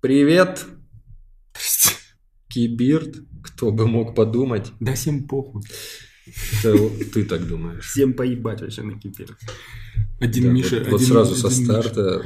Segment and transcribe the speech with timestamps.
[0.00, 0.64] Привет,
[2.48, 3.16] Кибирд.
[3.42, 4.72] Кто бы мог подумать?
[4.80, 5.62] Да всем похуй.
[6.62, 6.76] Это
[7.12, 7.86] ты так думаешь.
[7.90, 9.36] Всем поебать вообще на кипир.
[10.20, 10.78] Один Да, Миша.
[10.80, 11.72] вот, вот один- сразу со один Миша.
[11.82, 12.22] старта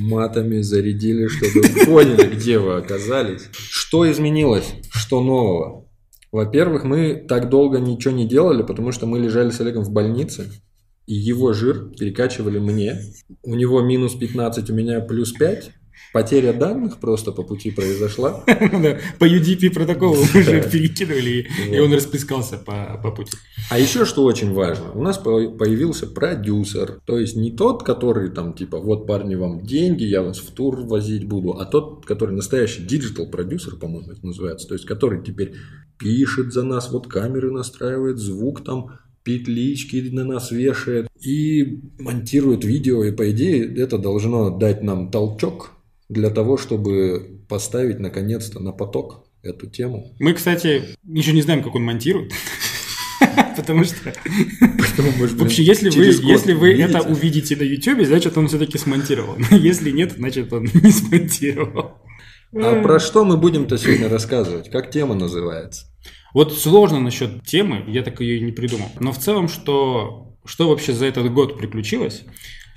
[0.00, 3.48] матами зарядили, чтобы поняли, где вы оказались.
[3.52, 4.66] Что изменилось?
[4.90, 5.86] Что нового?
[6.32, 10.50] Во-первых, мы так долго ничего не делали, потому что мы лежали с Олегом в больнице,
[11.06, 12.98] и его жир перекачивали мне.
[13.42, 15.72] У него минус 15, у меня плюс 5.
[16.12, 18.44] Потеря данных просто по пути произошла.
[19.18, 20.68] По UDP протоколу мы же Да.
[20.68, 23.32] перекидывали, и он расплескался по пути.
[23.70, 28.28] А еще что очень важно, у нас по- появился продюсер, то есть не тот, который
[28.30, 32.34] там типа вот парни вам деньги, я вас в тур возить буду, а тот, который
[32.34, 35.54] настоящий digital продюсер, по-моему, это называется, то есть который теперь
[35.98, 43.04] пишет за нас, вот камеры настраивает, звук там петлички на нас вешает и монтирует видео,
[43.04, 45.70] и по идее это должно дать нам толчок
[46.12, 50.14] для того, чтобы поставить наконец-то на поток эту тему.
[50.18, 52.32] Мы, кстати, еще не знаем, как он монтирует.
[53.56, 54.12] Потому что
[55.36, 59.36] вообще, если вы, если вы это увидите на YouTube, значит, он все-таки смонтировал.
[59.50, 61.98] Если нет, значит, он не смонтировал.
[62.54, 64.70] А про что мы будем-то сегодня рассказывать?
[64.70, 65.86] Как тема называется?
[66.34, 68.88] Вот сложно насчет темы, я так ее и не придумал.
[69.00, 72.24] Но в целом, что, что вообще за этот год приключилось?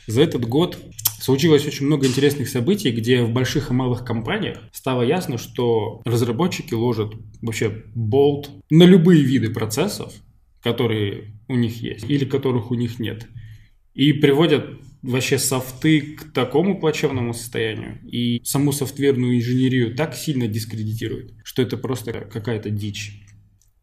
[0.08, 0.77] За этот год
[1.26, 6.76] случилось очень много интересных событий, где в больших и малых компаниях стало ясно, что разработчики
[6.76, 10.14] ложат вообще болт на любые виды процессов,
[10.62, 13.28] которые у них есть или которых у них нет.
[13.95, 14.67] И приводят
[15.02, 21.76] вообще софты к такому плачевному состоянию и саму софтверную инженерию так сильно дискредитируют, что это
[21.78, 23.23] просто какая-то дичь.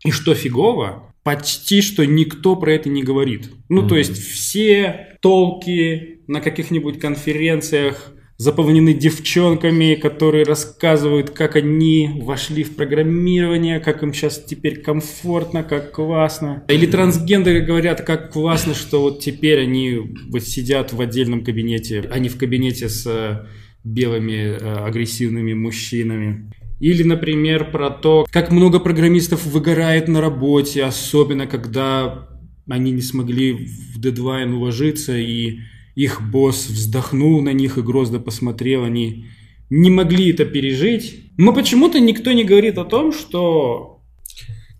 [0.04, 3.50] И что фигово, почти что никто про это не говорит.
[3.68, 12.64] Ну, то есть все толки на каких-нибудь конференциях заполнены девчонками, которые рассказывают, как они вошли
[12.64, 16.64] в программирование, как им сейчас теперь комфортно, как классно.
[16.68, 22.18] Или трансгендеры говорят, как классно, что вот теперь они вот сидят в отдельном кабинете, а
[22.18, 23.46] не в кабинете с э,
[23.84, 26.52] белыми э, агрессивными мужчинами.
[26.82, 32.28] Или, например, про то, как много программистов выгорает на работе, особенно когда
[32.68, 35.60] они не смогли в дедлайн уложиться, и
[35.94, 39.26] их босс вздохнул на них и грозно посмотрел, они
[39.70, 41.30] не могли это пережить.
[41.38, 43.92] Но почему-то никто не говорит о том, что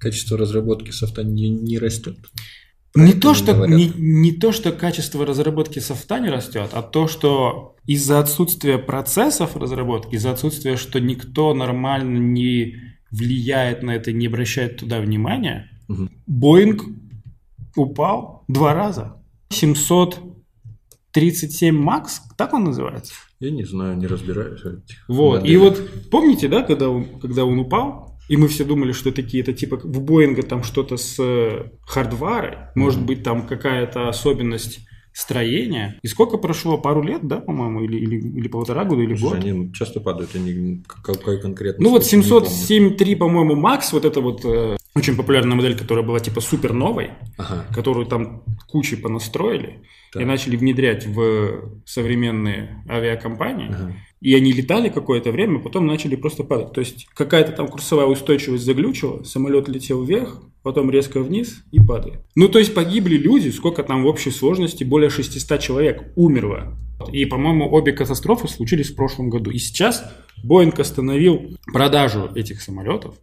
[0.00, 2.16] Качество разработки софта не, не растет.
[2.94, 3.76] Не то, что, говорят.
[3.76, 9.56] не, не то, что качество разработки софта не растет, а то, что из-за отсутствия процессов
[9.56, 12.76] разработки, из-за отсутствия, что никто нормально не
[13.10, 16.10] влияет на это, не обращает туда внимания, Мгм.
[16.26, 16.84] Боинг
[17.76, 19.16] упал два раза.
[19.50, 23.12] 737 Макс, так он называется?
[23.41, 24.62] Я не знаю, не разбираюсь
[25.09, 25.38] Вот.
[25.44, 25.62] И моделях.
[25.62, 29.53] вот помните, да, когда он, когда он упал, и мы все думали, что это какие-то
[29.53, 33.06] типа в Боинга там что-то с э, хардварой, может Мгм.
[33.06, 34.81] быть там какая-то особенность
[35.12, 35.99] строения.
[36.03, 36.78] И сколько прошло?
[36.78, 39.44] Пару лет, да, по-моему, или, или, или полтора года, или Слушай, год?
[39.44, 41.84] они часто падают, они какой конкретно.
[41.84, 42.49] Ну вот сколько, не помню.
[42.49, 47.10] 707.3, по-моему, Макс, вот это вот э, очень популярная модель, которая была типа супер новой,
[47.38, 47.64] Ага.
[47.75, 49.82] которую там кучей понастроили
[50.12, 50.22] Так.
[50.22, 53.69] и начали внедрять в современные авиакомпании.
[53.69, 53.94] Ага.
[54.20, 56.72] И они летали какое-то время, потом начали просто падать.
[56.72, 62.20] То есть какая-то там курсовая устойчивость заглючила, самолет летел вверх, потом резко вниз и падает.
[62.36, 66.78] Ну, то есть погибли люди, сколько там в общей сложности, более 600 человек умерло.
[67.10, 69.50] И, по-моему, обе катастрофы случились в прошлом году.
[69.50, 70.04] И сейчас
[70.44, 73.16] Боинг остановил продажу этих самолетов,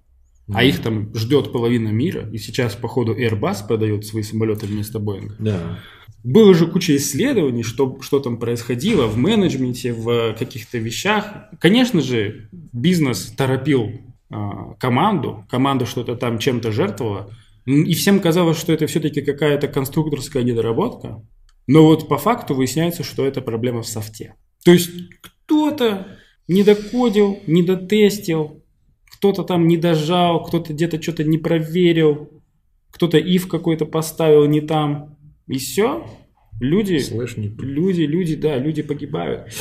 [0.50, 0.68] а Мгм.
[0.68, 2.28] их там ждет половина мира.
[2.32, 5.36] И сейчас, походу, Airbus продает свои самолеты вместо Боинга.
[5.40, 5.80] Да.
[6.24, 11.26] Было же куча исследований, что, что там происходило в менеджменте, в каких-то вещах.
[11.60, 13.92] Конечно же, бизнес торопил
[14.30, 17.32] а, команду, команда что-то там чем-то жертвовала,
[17.66, 21.22] и всем казалось, что это все-таки какая-то конструкторская недоработка.
[21.68, 24.34] Но вот по факту выясняется, что это проблема в софте.
[24.66, 24.90] То есть
[25.22, 26.08] кто-то
[26.48, 28.59] не докодил, не дотестил,
[29.20, 32.30] кто-то там не дожал, кто-то где-то что-то не проверил,
[32.92, 35.18] кто-то if какой-то поставил не там.
[35.48, 36.06] И все.
[36.62, 39.52] Люди, Слышь, не- люди, люди, да, люди погибают.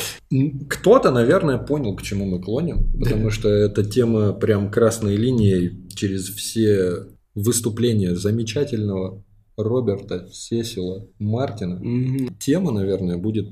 [0.69, 6.29] Кто-то, наверное, понял, к чему мы клоним, потому что эта тема прям красной линией через
[6.29, 9.23] все выступления замечательного
[9.57, 11.81] Роберта Сесила Мартина.
[12.39, 13.49] Тема, наверное, будет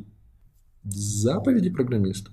[0.83, 2.31] заповеди программиста.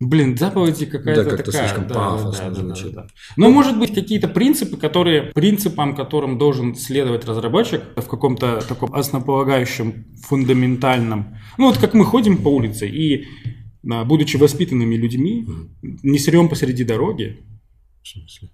[0.00, 1.68] Блин, заповеди какая-то Да, как-то такая.
[1.68, 2.94] слишком да, пафосно да, да, да, звучит.
[2.94, 3.06] да.
[3.36, 10.06] Но может быть какие-то принципы, которые принципам, которым должен следовать разработчик в каком-то таком основополагающем,
[10.26, 11.36] фундаментальном.
[11.58, 13.26] Ну вот как мы ходим по улице и
[13.82, 15.46] на- будучи воспитанными людьми,
[15.82, 17.44] не срем посреди дороги,
[18.02, 18.48] В смысле?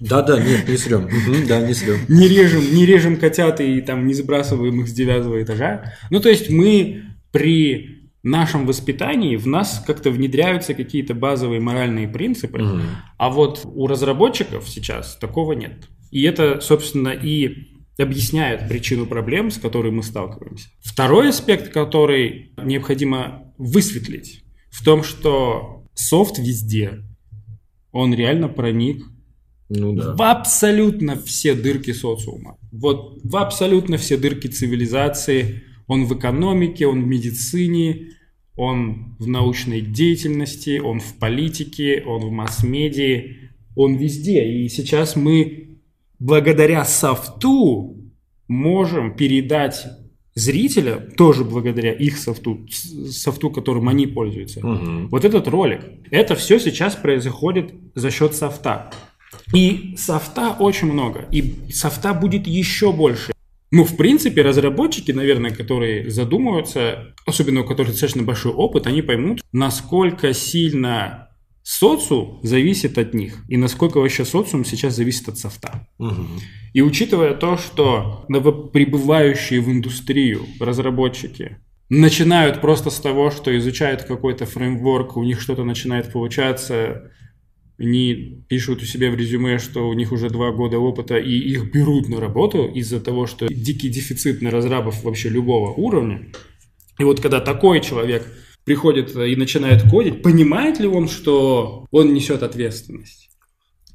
[0.00, 1.08] Да-да, нет, не срем.
[1.48, 1.98] Да, не срем.
[2.08, 5.94] не режем, не режем котят и там не сбрасываем их с девятого этажа.
[6.10, 12.58] Ну, то есть мы при нашем воспитании в нас как-то внедряются какие-то базовые моральные принципы,
[12.62, 12.82] Мгм.
[13.18, 15.88] а вот у разработчиков сейчас такого нет.
[16.10, 20.68] И это, собственно, и объясняет причину проблем, с которой мы сталкиваемся.
[20.80, 27.02] Второй аспект, который необходимо высветлить, в том, что софт везде,
[27.92, 29.04] он реально проник
[29.68, 30.14] Ну да.
[30.14, 32.56] в абсолютно все дырки социума.
[32.70, 35.62] Вот в абсолютно все дырки цивилизации.
[35.92, 37.86] Он в экономике, он в медицине,
[38.56, 43.16] он в научной деятельности, он в политике, он в масс-медиа,
[43.76, 44.40] он везде.
[44.52, 45.36] И сейчас мы
[46.18, 47.96] благодаря софту
[48.48, 49.84] можем передать
[50.34, 52.66] зрителя, тоже благодаря их софту,
[53.10, 55.08] софту, которым они пользуются, Мгм.
[55.08, 55.80] вот этот ролик.
[56.10, 58.90] Это все сейчас происходит за счет софта.
[59.54, 61.26] И софта очень много.
[61.32, 63.32] И софта будет еще больше.
[63.72, 69.40] Ну, в принципе, разработчики, наверное, которые задумываются, особенно у которых достаточно большой опыт, они поймут,
[69.50, 71.30] насколько сильно
[71.62, 73.44] социум зависит от них.
[73.48, 75.88] И насколько вообще социум сейчас зависит от софта.
[75.98, 76.28] Мгм.
[76.74, 81.56] И учитывая то, что новоприбывающие в индустрию разработчики
[81.88, 87.10] начинают просто с того, что изучают какой-то фреймворк, у них что-то начинает получаться,
[87.78, 91.72] они пишут у себя в резюме, что у них уже два года опыта, и их
[91.72, 96.28] берут на работу из-за того, что дикий дефицит на разрабов вообще любого уровня.
[96.98, 98.26] И вот когда такой человек
[98.64, 103.30] приходит и начинает кодить, понимает ли он, что он несет ответственность?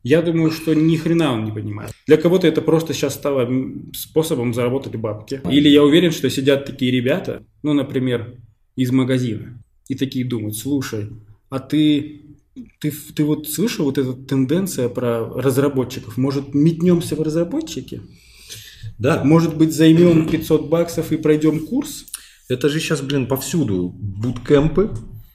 [0.04, 1.92] Я думаю, что ни хрена он не понимает.
[2.06, 3.50] Для кого-то это просто сейчас стало
[3.94, 5.42] способом заработать бабки.
[5.52, 8.36] Или я уверен, что сидят такие ребята, ну, например,
[8.78, 11.10] из магазина, и такие думают, слушай,
[11.50, 12.22] а ты,
[12.80, 16.18] ты, ты вот слышал вот эта тенденция про разработчиков?
[16.18, 18.02] Может, метнемся в разработчики?
[18.98, 22.06] Да, Может быть, займем 500 баксов и пройдем курс?
[22.50, 24.92] это же сейчас, блин, повсюду буткемпы,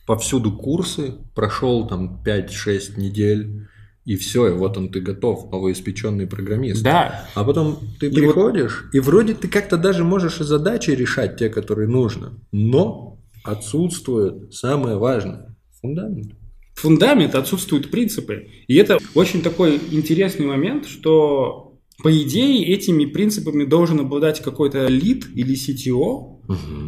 [0.06, 3.68] повсюду курсы, прошел там 5-6 недель,
[4.04, 6.82] и все, и вот он ты готов, новоиспеченный программист.
[6.82, 11.36] Да, А потом ты И приходишь, и вроде ты как-то даже можешь и задачи решать
[11.36, 16.32] те, которые нужно, но отсутствует самое важное– фундамент.
[16.74, 18.48] Фундамент, отсутствуют принципы.
[18.66, 25.26] И это очень такой интересный момент, что по идее этими принципами должен обладать какой-то лид
[25.34, 26.40] или CTO,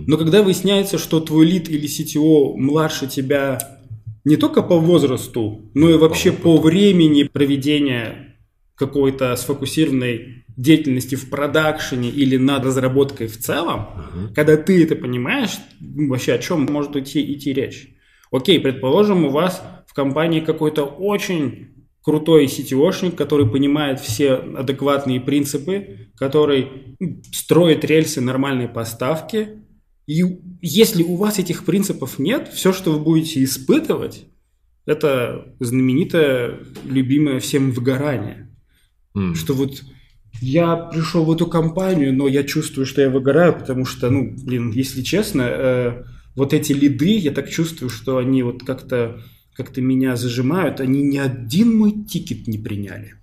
[0.06, 3.58] но когда выясняется, что твой лид или CTO младше тебя
[4.24, 8.36] не только по возрасту, но и вообще по времени проведения
[8.74, 13.86] какой-то сфокусированной деятельности в продакшене или над разработкой в целом,
[14.34, 17.90] когда ты это понимаешь, вообще о чем может идти, идти речь?
[18.34, 21.68] Окей, предположим, у вас в компании какой-то очень
[22.02, 26.96] крутой сетевошник, который понимает все адекватные принципы, который
[27.32, 29.62] строит рельсы нормальной поставки.
[30.08, 30.24] И
[30.60, 34.26] если у вас этих принципов нет, все, что вы будете испытывать,
[34.84, 38.50] это знаменитое, любимое всем выгорание.
[39.14, 39.36] М.
[39.36, 39.80] Что вот
[40.40, 44.72] я пришел в эту компанию, но я чувствую, что я выгораю, потому что, ну, блин,
[44.72, 46.04] если честно, э,
[46.36, 49.20] вот эти лиды, я так чувствую, что они вот как-то
[49.54, 53.14] как меня зажимают, они ни один мой тикет не приняли.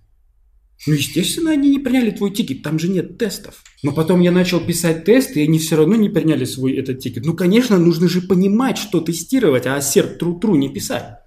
[0.88, 3.63] Ну, естественно, они не приняли твой тикет, там же нет тестов.
[3.83, 7.25] Но потом я начал писать тесты, и они все равно не приняли свой этот тикет.
[7.25, 11.17] Ну, конечно, нужно же понимать, что тестировать, а assert true true не писать.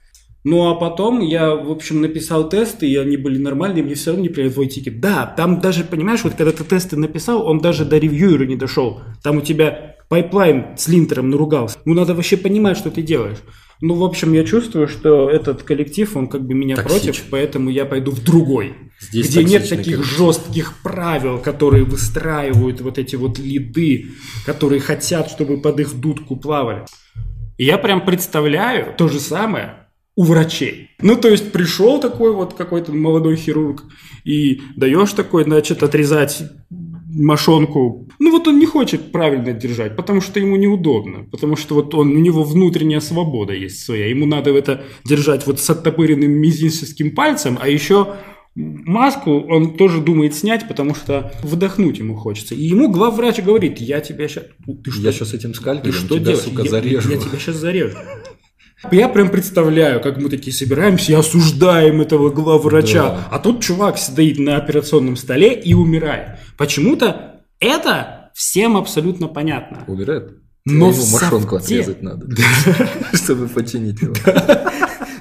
[0.43, 4.25] Ну, а потом я, в общем, написал тесты, и они были нормальные, мне все равно
[4.25, 5.01] не приняли твой тикет.
[5.01, 9.03] Да, там даже, понимаешь, вот когда ты тесты написал, он даже до ревьюера не дошел.
[9.23, 11.79] Там у тебя пайплайн с линтером наругался.
[11.85, 13.39] Ну, надо вообще понимать, что ты делаешь.
[13.81, 17.03] Ну, в общем, я чувствую, что этот коллектив, он как бы меня Токсичен.
[17.03, 18.75] против, поэтому я пойду в другой.
[19.01, 20.07] Здесь где нет таких коллектив.
[20.07, 24.07] жестких правил, которые выстраивают вот эти вот лиды,
[24.47, 26.87] которые хотят, чтобы под их дудку плясали.
[27.59, 29.75] И я прям представляю то же самое
[30.17, 30.91] у врачей.
[31.01, 33.83] Ну, то есть пришел такой вот какой-то молодой хирург
[34.25, 36.43] и даешь такой, значит, отрезать
[37.15, 38.09] мошонку.
[38.19, 41.25] Ну, вот он не хочет правильно держать, потому что ему неудобно.
[41.31, 44.09] Потому что вот он, у него внутренняя свобода есть своя.
[44.09, 48.15] Ему надо это держать вот с оттопыренным мизинческим пальцем, а еще
[48.57, 52.55] маску он тоже думает снять, потому что вдохнуть ему хочется.
[52.55, 54.45] И ему главврач говорит, я тебя сейчас...
[54.85, 56.41] Ты что, Я сейчас этим ты скальпелем что тебя, делаешь?
[56.45, 57.11] сука, Я- зарежу.
[57.11, 57.97] Я, тебя сейчас зарежу.
[58.93, 63.03] Я прям представляю, как мы такие собираемся и осуждаем этого главврача.
[63.03, 63.29] Да.
[63.31, 66.39] А тут чувак стоит на операционном столе и умирает.
[66.59, 69.85] Почему-то это всем абсолютно понятно.
[69.87, 70.33] Умирает?
[70.67, 72.27] Но Ему мошонку софте- отрезать надо,
[73.13, 74.15] чтобы починить его.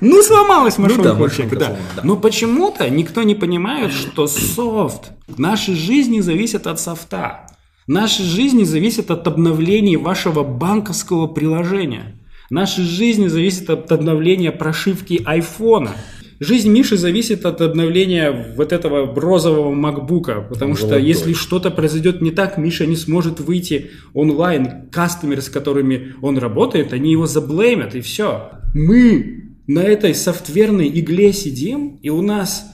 [0.01, 1.03] Ну, сломалась Ну машинка.
[1.03, 1.77] да, вообще, машинка да.
[1.95, 2.01] да.
[2.03, 7.47] Но почему-то никто не понимает, что софт нашей жизни зависит от софта.
[7.87, 12.19] Наши жизни зависят от обновлений вашего банковского приложения.
[12.49, 15.91] Наши жизни зависят от обновления прошивки айфона.
[16.39, 21.07] Жизнь Миши зависит от обновления вот этого розового макбука, потому что Золотой.
[21.07, 24.89] если что-то произойдет не так, Миша не сможет выйти онлайн.
[24.91, 28.51] Кастомеры, с которыми он работает, они его заблеймят, и все.
[28.73, 32.65] Мы на этой софтверной игле сидим, и у нас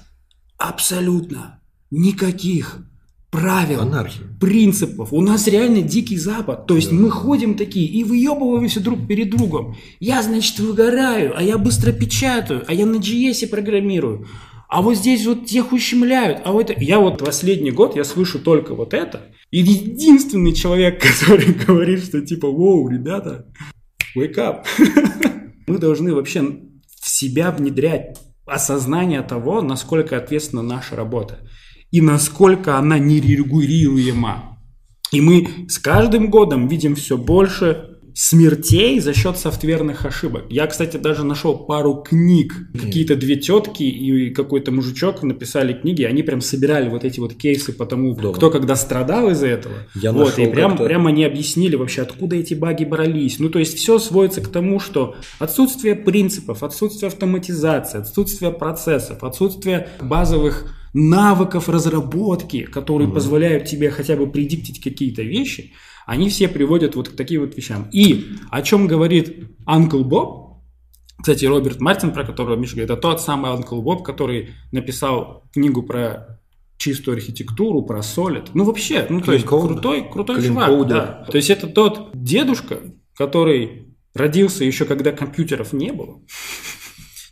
[0.58, 1.62] абсолютно
[1.92, 2.89] никаких
[3.32, 4.26] правил, Анархия.
[4.40, 5.14] принципов.
[5.14, 6.66] У нас реально дикий запад.
[6.66, 9.76] То есть мы ходим такие и выебываемся друг перед другом.
[10.00, 14.28] Я, значит, выгораю, а я быстро печатаю, а я на GS программирую.
[14.68, 16.42] А вот здесь вот тех ущемляют.
[16.46, 19.28] А вот это- я вот последний год я слышу только вот это.
[19.52, 23.48] И единственный человек, который говорит, что типа, воу, ребята,
[24.16, 24.66] wake up.
[25.68, 26.42] Мы должны вообще
[27.02, 31.48] в себя внедрять осознание того, насколько ответственна наша работа
[31.92, 34.58] и насколько она нерегулируема.
[35.12, 40.44] И мы с каждым годом видим все больше смертей за счет софтверных ошибок.
[40.50, 42.54] Я, кстати, даже нашел пару книг.
[42.74, 47.72] Какие-то две тетки и какой-то мужичок написали книги, они прям собирали вот эти вот кейсы
[47.72, 48.32] по тому, Да.
[48.34, 49.76] кто когда страдал из-за этого.
[49.96, 53.40] Я вот, и нашел прям, как-то- прям они объяснили вообще, откуда эти баги брались.
[53.40, 59.88] Ну, то есть все сводится к тому, что отсутствие принципов, отсутствие автоматизации, отсутствие процессов, отсутствие
[60.02, 65.74] базовых навыков разработки, которые позволяют тебе хотя бы предиктить какие-то вещи,
[66.06, 67.88] они все приводят вот к таким вот вещам.
[67.92, 70.50] И о чем говорит Uncle Bob,
[71.22, 75.84] кстати, Роберт Мартин, про которого Миша говорит, это тот самый Uncle Bob, который написал книгу
[75.84, 76.40] про
[76.78, 78.50] чистую архитектуру, про Solid.
[78.54, 80.88] Ну, вообще, ну, то есть крутой, крутой Clean чувак.
[80.88, 81.26] Да.
[81.30, 82.80] То есть это тот дедушка,
[83.16, 86.22] который родился еще когда компьютеров не было.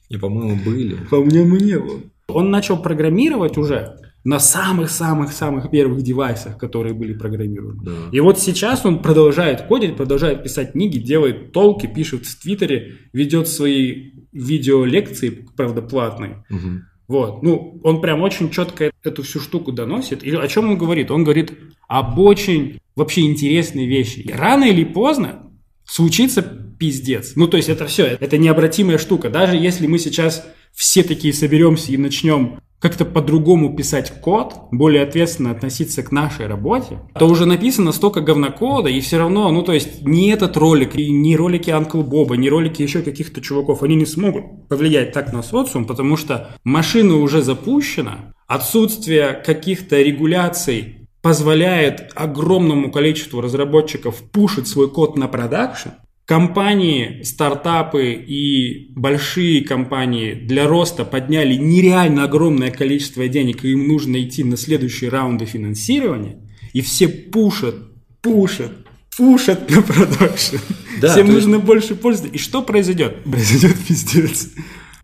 [0.09, 0.95] И, по-моему, были.
[1.09, 1.99] По-моему, не было.
[2.29, 7.81] Он начал программировать уже на самых-самых-самых первых девайсах, которые были программированы.
[7.83, 7.91] Да.
[8.11, 13.47] И вот сейчас он продолжает кодить, продолжает писать книги, делает толки, пишет в Твиттере, ведет
[13.47, 16.43] свои видеолекции, правда, платные.
[16.49, 16.83] Мгм.
[17.07, 20.23] Вот, ну, он прям очень четко эту всю штуку доносит.
[20.23, 21.09] И о чем он говорит?
[21.09, 21.57] Он говорит
[21.87, 24.19] об очень вообще интересной вещи.
[24.19, 25.46] И Рано или поздно
[25.87, 27.33] случится пиздец.
[27.35, 29.29] Ну, то есть это все, это необратимая штука.
[29.29, 35.49] Даже если мы сейчас все такие соберемся и начнем как-то по-другому писать код, более ответственно
[35.49, 40.05] относиться к нашей работе, то уже написано столько говнокода, и все равно, ну то есть
[40.05, 44.05] ни этот ролик, и ни ролики Анкл Боба, ни ролики еще каких-то чуваков, они не
[44.05, 52.89] смогут повлиять так на социум, потому что машина уже запущена, отсутствие каких-то регуляций позволяет огромному
[52.89, 55.89] количеству разработчиков пушить свой код на продакшн,
[56.25, 64.21] Компании, стартапы и большие компании для роста подняли нереально огромное количество денег, и им нужно
[64.21, 66.37] идти на следующие раунды финансирования,
[66.73, 67.75] и все пушат,
[68.21, 68.71] пушат,
[69.17, 70.57] пушат на продакшн.
[71.01, 72.27] Да, Всем то есть- нужно больше пользы.
[72.27, 73.23] И что произойдет?
[73.23, 74.49] Произойдет пиздец.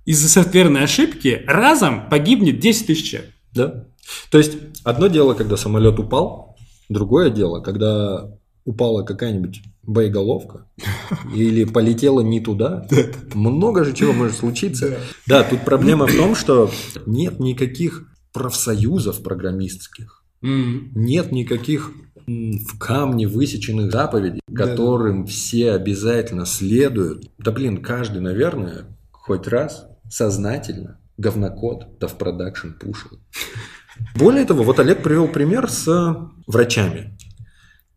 [0.06, 3.32] Из-за софтверной ошибки разом погибнет 10 тысяч человек.
[3.54, 3.86] Да.
[4.30, 6.56] То есть, одно дело, когда самолет упал,
[6.90, 8.30] другое дело, когда
[8.66, 10.66] упала какая-нибудь боеголовка
[11.36, 12.88] или полетела не туда.
[13.34, 14.98] Много же чего может случиться.
[15.28, 16.72] Да, тут проблема в том, что
[17.06, 20.24] нет никаких профсоюзов программистских.
[20.42, 21.92] Нет никаких
[22.26, 27.30] в камне высеченных заповедей, которым все обязательно следуют.
[27.38, 33.20] Да блин, каждый, наверное, хоть раз сознательно говнокод да в продакшн пушил.
[34.16, 36.16] Более того, вот Олег привел пример с э,
[36.48, 37.18] врачами.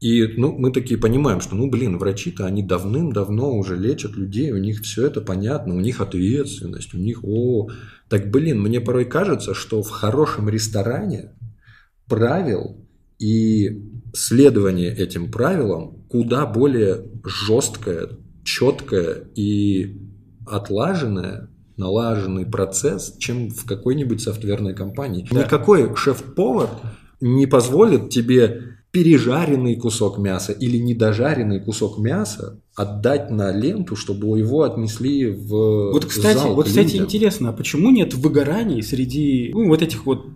[0.00, 4.58] И ну, мы такие понимаем, что, ну, блин, врачи-то они давным-давно уже лечат людей, у
[4.58, 7.70] них все это понятно, у них ответственность, у них, о,
[8.08, 11.32] так, блин, мне порой кажется, что в хорошем ресторане
[12.06, 12.86] правил
[13.18, 18.10] и следование этим правилам куда более жесткое,
[18.44, 19.98] четкое и
[20.46, 25.26] отлаженное, налаженный процесс, чем в какой-нибудь софтверной компании.
[25.30, 25.44] Да.
[25.44, 26.70] Никакой шеф-повар
[27.20, 34.62] не позволит тебе пережаренный кусок мяса или недожаренный кусок мяса отдать на ленту, чтобы его
[34.62, 37.04] отнесли в Вот, кстати, зал вот, кстати, людям.
[37.04, 40.26] интересно, а почему нет выгораний среди ну, вот этих вот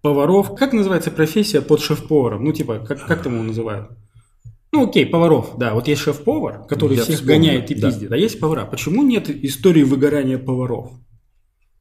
[0.00, 0.54] поваров?
[0.54, 2.44] Как называется профессия под шеф-поваром?
[2.44, 3.90] Ну, типа, как, как там его называют?
[4.76, 5.72] Ну, окей, поваров, да.
[5.72, 7.88] Вот есть шеф-повар, который Я всех вспомнил, гоняет и да.
[7.90, 8.12] пиздит.
[8.12, 8.66] А есть повара.
[8.66, 10.90] Почему нет истории выгорания поваров?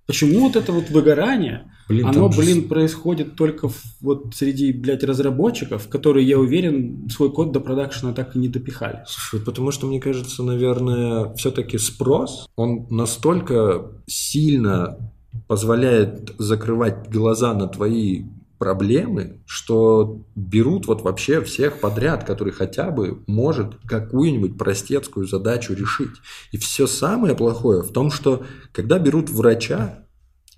[0.08, 5.04] Почему вот это вот выгорание, Блин, оно, же блин, происходит только в- вот среди, блядь,
[5.04, 9.04] разработчиков, которые, я уверен, свой код до продакшена так и не допихали.
[9.08, 15.12] Слушай, потому что, мне кажется, наверное, все-таки спрос, он настолько сильно
[15.48, 18.24] позволяет закрывать глаза на твои
[18.66, 26.16] проблемы, что берут вот вообще всех подряд, который хотя бы может какую-нибудь простецкую задачу решить.
[26.52, 30.08] И все самое плохое в том, что когда берут врача,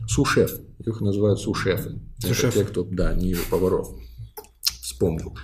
[0.07, 0.53] сушеф,
[0.85, 1.99] их называют сушефы.
[2.19, 2.53] Сушеф.
[2.53, 3.89] те, кто, да, не поваров.
[4.61, 5.37] Вспомнил.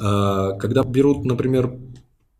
[0.00, 1.70] А, Когда берут, например,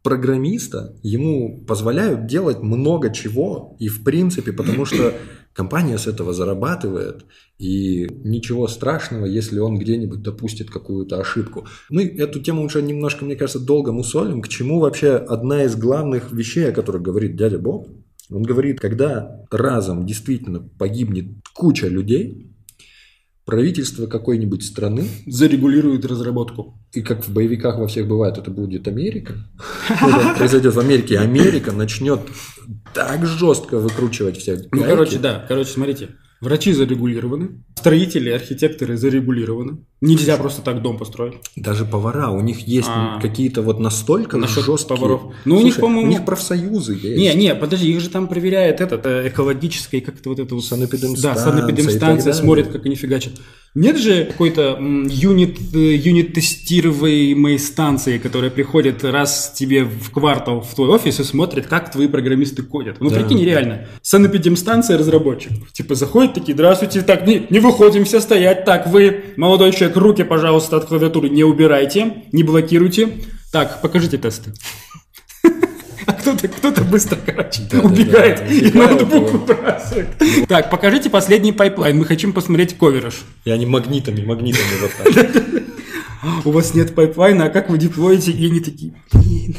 [0.02, 5.12] программиста, ему позволяют делать много чего, и в принципе, потому что
[5.56, 7.24] компания с этого зарабатывает,
[7.58, 11.66] и ничего страшного, если он где-нибудь допустит какую-то ошибку.
[11.88, 16.30] Мы эту тему уже немножко, мне кажется, долго мусолим, к чему вообще одна из главных
[16.30, 17.88] вещей, о которых говорит дядя Боб.
[18.30, 22.52] Он говорит, когда разом действительно погибнет куча людей,
[23.46, 26.78] правительство какой-нибудь страны Зарегулирует разработку.
[26.92, 29.34] и как в боевиках во всех бывает, это будет Америка.
[29.88, 31.18] Это произойдет в Америке.
[31.18, 32.20] Америка начнет
[32.96, 36.08] так жестко выкручивать все Ну, короче, да, короче, смотрите.
[36.40, 39.84] Врачи зарегулированы, строители, архитекторы зарегулированы.
[40.02, 41.34] Нельзя просто так дом построить.
[41.56, 43.18] Даже повара, у них есть А.
[43.20, 44.96] какие-то вот настолько Насчет жесткие...
[44.98, 45.22] поваров.
[45.46, 47.16] Ну, у них, Слушай, по-моему- У них профсоюзы есть.
[47.18, 50.64] Не, не, подожди, их же там проверяет этот э, экологическое, как-то вот это вот...
[50.64, 53.32] Санэпидемстанция Да, санэпидемстанция смотрит, как они фигачат.
[53.74, 60.74] Нет же какой-то юнит, э, юнит тестируемой станции, которая приходит раз тебе в квартал в
[60.74, 62.96] твой офис и смотрит, как твои программисты кодят.
[63.00, 63.16] Ну, Да.
[63.20, 63.86] прикинь, реально.
[64.02, 65.72] Санэпидемстанция разработчиков.
[65.72, 68.64] Типа заходят такие, здравствуйте, так, не, не выходим, все стоять.
[68.64, 73.10] Так, вы, молодой человек, руки, пожалуйста, от клавиатуры не убирайте, не блокируйте.
[73.52, 74.52] Так, покажите тесты.
[76.06, 79.54] А кто-то, кто-то быстро, короче, Да, да, убегает да, и убегает, ноутбук да.
[79.54, 80.08] выбрасывает.
[80.46, 81.98] Так, покажите последний пайплайн.
[81.98, 83.24] Мы хотим посмотреть coverage.
[83.44, 84.62] И они магнитами, магнитами.
[86.44, 88.30] У вас нет пайплайна, а как вы деплоите?
[88.30, 89.56] И они такие, блин.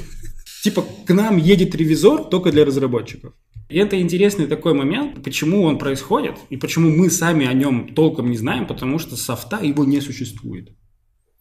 [0.67, 3.33] Типа, к нам едет ревизор только для разработчиков.
[3.69, 8.29] И это интересный такой момент, почему он происходит, и почему мы сами о нем толком
[8.29, 10.73] не знаем, потому что софта его не существует.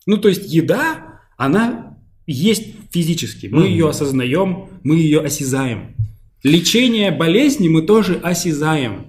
[0.06, 3.48] Ну, то есть еда, она есть физически.
[3.48, 5.96] Мы ее осознаем, мы ее осязаем.
[6.44, 9.06] Лечение болезни мы тоже осязаем.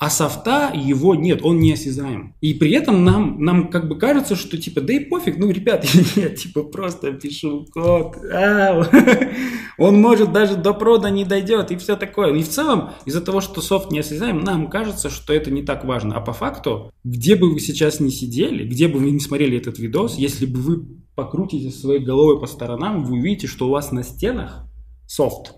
[0.00, 2.34] А софта его нет, он не осязаем.
[2.40, 5.84] И при этом нам, нам как бы кажется, что типа, да и пофиг, ну, ребят,
[6.16, 8.84] я типа просто пишу код, ау.
[9.78, 12.34] он может даже до прода не дойдет и все такое.
[12.34, 15.84] И в целом, из-за того, что софт не осязаем, нам кажется, что это не так
[15.84, 16.16] важно.
[16.16, 19.78] А по факту, где бы вы сейчас не сидели, где бы вы не смотрели этот
[19.78, 20.82] видос, если бы вы
[21.14, 24.66] покрутите своей головой по сторонам, вы увидите, что у вас на стенах
[25.06, 25.56] софт.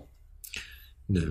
[1.07, 1.21] Да.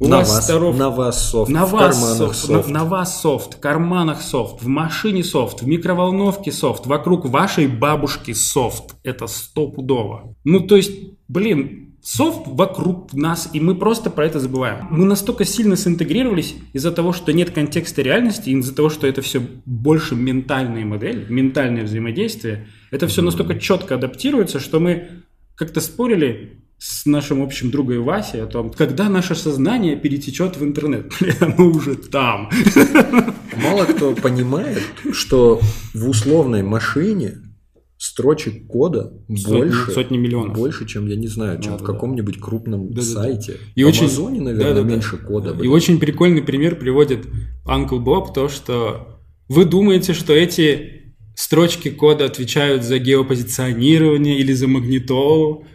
[0.00, 2.68] У на вас вас, здоров- на вас софт, На в вас, карманах софт, на, софт.
[2.68, 8.32] на вас софт, в карманах софт, в машине софт, в микроволновке софт, вокруг вашей бабушки
[8.32, 8.94] софт.
[9.02, 10.34] Это стопудово.
[10.44, 10.92] Ну, то есть,
[11.26, 14.86] блин, софт вокруг нас, и мы просто про это забываем.
[14.90, 19.42] Мы настолько сильно синтегрировались из-за того, что нет контекста реальности, из-за того, что это все
[19.66, 22.68] больше ментальные модели, ментальное взаимодействие.
[22.92, 25.08] Это все настолько четко адаптируется, что мы
[25.56, 31.12] как-то спорили с нашим общим другом Васей о том, когда наше сознание перетечет в интернет.
[31.40, 32.48] Оно уже там.
[33.62, 34.80] Мало кто понимает,
[35.12, 35.60] что
[35.92, 37.38] в условной машине
[37.96, 40.56] строчек кода Сотни- больше, сотни миллионов.
[40.56, 41.92] больше, чем, я не знаю, чем в Да-да-да.
[41.94, 43.22] каком-нибудь крупном Да-да-да.
[43.22, 43.56] сайте.
[43.74, 44.88] И в очень- Амазоне, наверное, да-да-да.
[44.88, 45.50] меньше кода.
[45.50, 45.72] И блин.
[45.72, 47.26] очень прикольный пример приводит
[47.66, 54.68] Uncle Bob, то, что вы думаете, что эти строчки кода отвечают за геопозиционирование или за
[54.68, 55.66] магнитолу,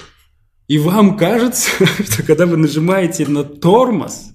[0.68, 1.70] и вам кажется,
[2.04, 4.32] что когда вы нажимаете на тормоз,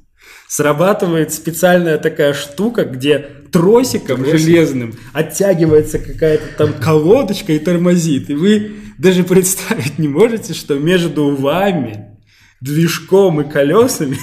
[0.48, 3.18] срабатывает специальная такая штука, где
[3.52, 4.38] тросиком Тросик.
[4.38, 8.30] железным оттягивается какая-то там колодочка и тормозит.
[8.30, 12.18] И вы даже представить не можете, что между вами,
[12.60, 14.18] движком и колесами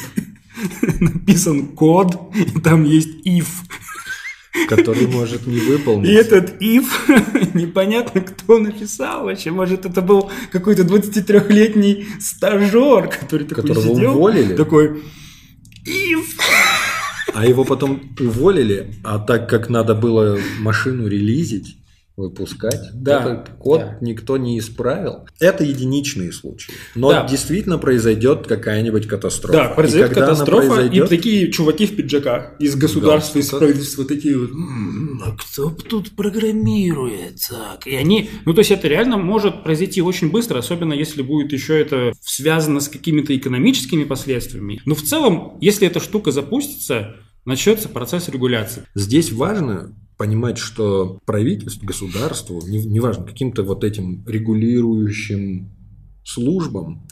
[0.99, 3.47] написан код, и там есть if.
[4.67, 6.09] Который может не выполнить.
[6.09, 6.85] И этот if,
[7.53, 9.51] непонятно, кто написал вообще.
[9.51, 14.55] Может, это был какой-то 23-летний стажер, который такой Которого сидел, уволили?
[14.55, 15.03] такой
[15.85, 16.25] if.
[17.33, 21.77] А его потом уволили, а так как надо было машину релизить,
[22.17, 23.97] выпускать, Да, этот код да.
[24.01, 25.27] никто не исправил.
[25.39, 26.73] Это единичные случаи.
[26.95, 27.27] Но Да.
[27.27, 29.57] действительно произойдет какая-нибудь катастрофа.
[29.57, 33.59] Да, произойдет И катастрофа, произойдет, и такие чуваки в пиджаках из государства, из галстуках.
[33.59, 37.39] правительства, такие вот, «М, а кто тут программирует?
[37.49, 41.51] Так, и они, ну то есть это реально может произойти очень быстро, особенно если будет
[41.51, 44.81] еще это связано с какими-то экономическими последствиями.
[44.85, 48.83] Но в целом, если эта штука запустится, начнется процесс регуляции.
[48.95, 55.69] Здесь важно понимать, что правительству, государству, не- неважно, каким-то вот этим регулирующим
[56.23, 57.07] службам,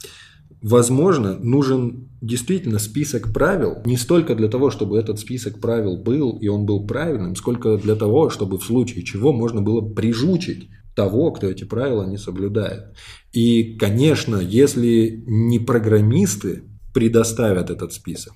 [0.62, 6.48] возможно, нужен действительно список правил, не столько для того, чтобы этот список правил был, и
[6.48, 11.48] он был правильным, сколько для того, чтобы в случае чего можно было прижучить того, кто
[11.48, 12.94] эти правила не соблюдает.
[13.32, 16.62] И, конечно, если не программисты
[16.94, 18.32] предоставят этот список,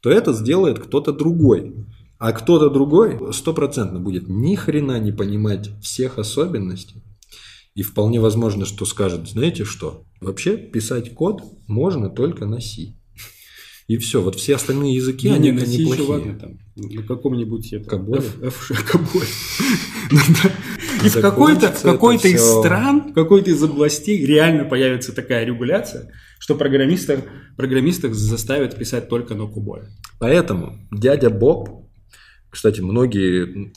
[0.00, 1.74] то это сделает кто-то другой.
[2.18, 7.02] А кто-то другой стопроцентно будет ни хрена не понимать всех особенностей.
[7.74, 12.94] И вполне возможно, что скажет, знаете что, вообще писать код можно только на C.
[13.86, 17.72] И все, вот все остальные языки, они на это C еще ладно там, на каком-нибудь
[17.72, 18.22] это, Каболе?
[18.42, 19.26] F, F, Каболе.
[21.04, 26.56] И в какой-то, это из стран, в какой-то из областей реально появится такая регуляция, что
[26.56, 27.20] программистов,
[27.56, 29.90] программистов заставят писать только на куболе.
[30.18, 31.87] Поэтому дядя Боб,
[32.50, 33.72] кстати, многие,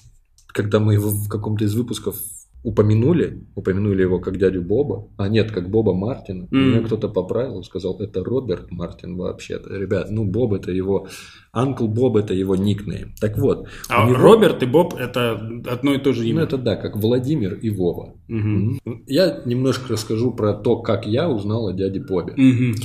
[0.48, 2.18] когда мы его в каком-то из выпусков
[2.64, 6.70] упомянули, упомянули его как дядю Боба, а нет, как Боба Мартина, М.
[6.70, 9.76] меня кто-то поправил, сказал, это Роберт Мартин вообще-то.
[9.76, 11.08] Ребят, ну Боб это его,
[11.52, 13.16] Анкл Боб это его никнейм.
[13.20, 15.32] Так вот, А него- Роберт и Боб это
[15.68, 16.44] одно и то же ну имя.
[16.44, 18.14] это да, как Владимир и Вова.
[18.30, 18.80] М.
[19.08, 22.34] Я немножко расскажу про то, как я узнал о дяде Бобе.
[22.38, 22.76] Мгм.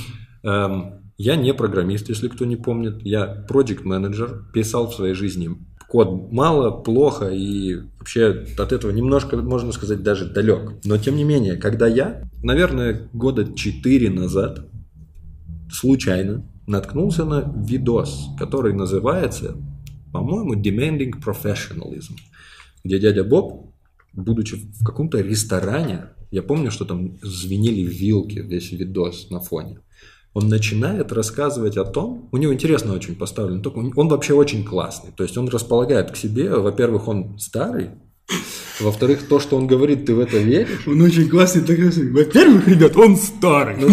[0.43, 3.01] Эм, Я не программист, если кто не помнит.
[3.03, 5.49] Я проект менеджер писал в своей жизни
[5.87, 10.73] код мало, плохо и вообще от этого немножко, можно сказать, даже далек.
[10.83, 14.65] Но тем не менее, когда я, наверное, года 4 назад
[15.71, 19.55] случайно наткнулся на видос, который называется,
[20.11, 22.17] по-моему, Demanding Professionalism,
[22.83, 23.73] где дядя Боб,
[24.13, 29.79] будучи в каком-то ресторане, я помню, что там звенели вилки, весь видос на фоне,
[30.37, 34.63] он начинает рассказывать о том, у него интересно очень поставлен, только он, он вообще очень
[34.63, 37.89] классный, то есть он располагает к себе, во-первых, он старый,
[38.79, 40.87] во-вторых, то, что он говорит, ты в это веришь?
[40.87, 41.79] Он очень классный, так.
[41.79, 43.77] Во-первых, ребят, он старый.
[43.79, 43.87] Ну,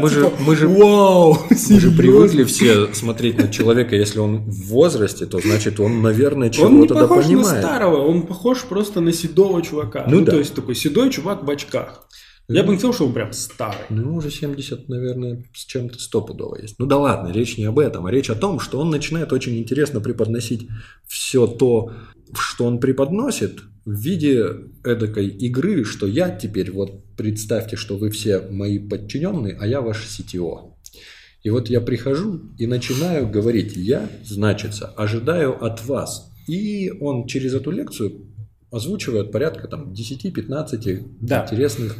[0.00, 4.68] мы же, мы же, Вау, мы же привыкли все смотреть на человека, если он в
[4.68, 7.64] возрасте, то значит он, наверное, Он не чего-то да похож на понимает.
[7.64, 10.04] старого, он похож просто на седого чувака.
[10.06, 10.32] Ну Ну, да.
[10.32, 12.06] то есть такой седой чувак в очках.
[12.48, 13.84] Я бы не сказал, что он прям старый.
[13.90, 16.78] Ну, уже 70, наверное, с чем-то стопудово есть.
[16.78, 19.58] Ну да ладно, речь не об этом, а речь о том, что он начинает очень
[19.58, 20.66] интересно преподносить
[21.06, 21.92] все то,
[22.32, 24.46] что он преподносит в виде
[24.82, 30.06] эдакой игры, что я теперь, вот представьте, что вы все мои подчиненные, а я ваш
[30.06, 30.72] CTO.
[31.42, 36.32] И вот я прихожу и начинаю говорить, я, значится, ожидаю от вас.
[36.46, 38.26] И он через эту лекцию
[38.70, 41.44] озвучивает порядка там 10-15 Да.
[41.44, 41.96] интересных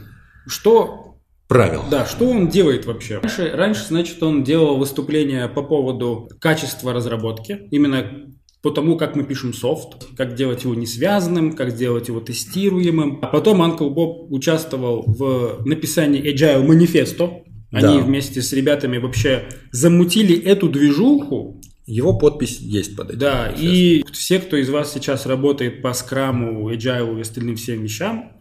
[0.48, 1.82] Что, правил.
[1.90, 3.18] да, что он делает вообще?
[3.18, 7.68] Раньше, раньше, значит, он делал выступления по поводу качества разработки.
[7.70, 8.26] Именно
[8.62, 13.20] по тому, как мы пишем софт, как делать его несвязанным, как сделать его тестируемым.
[13.22, 17.42] А потом Uncle Bob участвовал в написании Agile Manifesto.
[17.70, 18.04] Они Да.
[18.04, 23.18] вместе с ребятами вообще замутили эту движуху, Его подпись есть под этим.
[23.20, 23.62] Да, сейчас.
[23.62, 28.32] и все, кто из вас сейчас работает по скраму, agile и остальным всем вещам,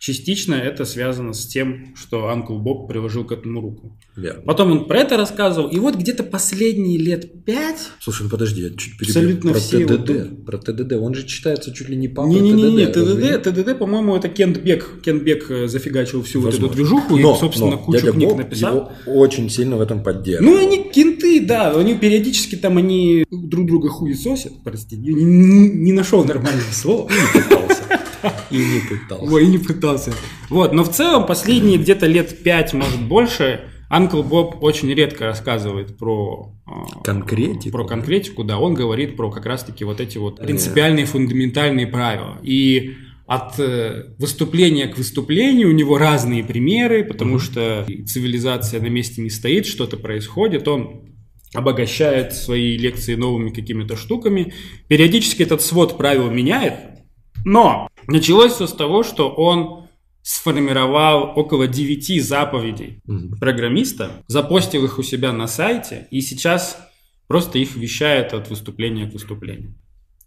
[0.00, 3.96] частично это связано с тем, что Uncle Боб приложил к этому руку.
[4.16, 4.42] Верно.
[4.46, 7.76] Потом он про это рассказывал, и вот где-то последние лет пять...
[8.00, 9.08] Слушай, ну подожди, я чуть перебью.
[9.10, 10.08] Абсолютно про все ТДД.
[10.10, 10.92] вот Про ТДД.
[10.94, 12.96] Он же читается чуть ли не папа Не-не-не, ТДД.
[12.96, 13.54] разве ТДД?
[13.66, 14.88] ТДД, по-моему, это Кент Бек.
[15.04, 16.76] Кент Бек э, зафигачил всю вот эту Возможно.
[16.76, 18.92] движуху Но, и, собственно, но кучу дядя книг Боб написал.
[19.06, 20.50] его очень сильно в этом поддерживает.
[20.50, 25.92] Ну, они кенты, да, они периодически там, они друг друга хуесосят, прости, не, не- не
[25.92, 27.08] нашел нормального слова.
[28.50, 29.34] И не пытался.
[29.34, 30.12] Ой, не пытался.
[30.48, 33.60] Вот, но в целом последние где-то лет пять, может больше,
[33.90, 37.70] Анкл Боб очень редко рассказывает про а, Конкретику.
[37.72, 42.38] Про конкретику, да, он говорит про как раз-таки вот эти вот принципиальные, фундаментальные правила.
[42.42, 42.94] И
[43.26, 49.30] от э, выступления к выступлению у него разные примеры, потому что цивилизация на месте не
[49.30, 51.02] стоит, что-то происходит, он
[51.54, 54.52] обогащает свои лекции новыми какими-то штуками.
[54.86, 56.74] Периодически этот свод правил меняет,
[57.44, 59.88] но началось все с того, что он
[60.22, 63.00] сформировал около 9 заповедей
[63.40, 66.78] программиста, запостил их у себя на сайте и сейчас
[67.26, 69.74] просто их вещает от выступления к выступлению.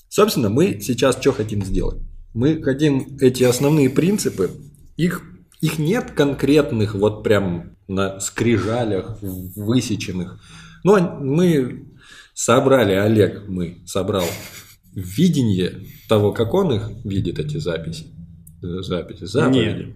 [0.10, 2.02] Собственно, мы сейчас что хотим сделать?
[2.34, 4.52] Мы хотим эти основные принципы,
[4.98, 5.24] их,
[5.62, 10.40] их нет конкретных вот прям на скрижалях высеченных.
[10.84, 11.86] Но мы
[12.34, 14.26] собрали, Олег, мы собрал
[14.96, 15.74] видение
[16.08, 18.06] того, как он их видит, эти записи.
[18.62, 19.86] Записи, заповеди.
[19.86, 19.96] Нет.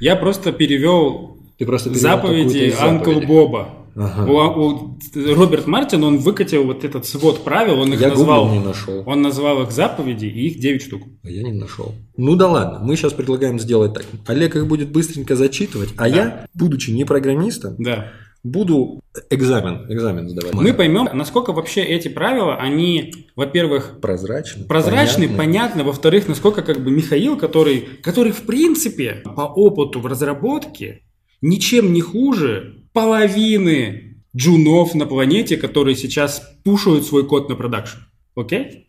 [0.00, 3.20] Я просто перевел Ты просто перевел заповеди Анкл.
[3.20, 3.78] Боба.
[3.94, 4.30] Ага.
[4.30, 8.48] У- у- Роберт Мартин, он выкатил вот этот свод правил, он их Я назвал...
[8.50, 9.02] не нашел.
[9.06, 11.02] Он назвал их заповеди, и их 9 штук.
[11.22, 11.94] А я не нашел.
[12.16, 14.06] Ну да ладно, мы сейчас предлагаем сделать так.
[14.26, 18.12] Олег их будет быстренько зачитывать, а я, будучи не программистом, Да.
[18.42, 20.54] Буду экзамен, экзамен сдавать.
[20.54, 25.84] Мы поймем, насколько вообще эти правила, они, во-первых, прозрачны, прозрачны, понятны.
[25.84, 31.02] Во-вторых, насколько как бы Михаил, который, который в принципе по опыту в разработке
[31.40, 37.98] ничем не хуже половины джунов на планете, которые сейчас пушают свой код на продакшн.
[38.34, 38.88] Окей?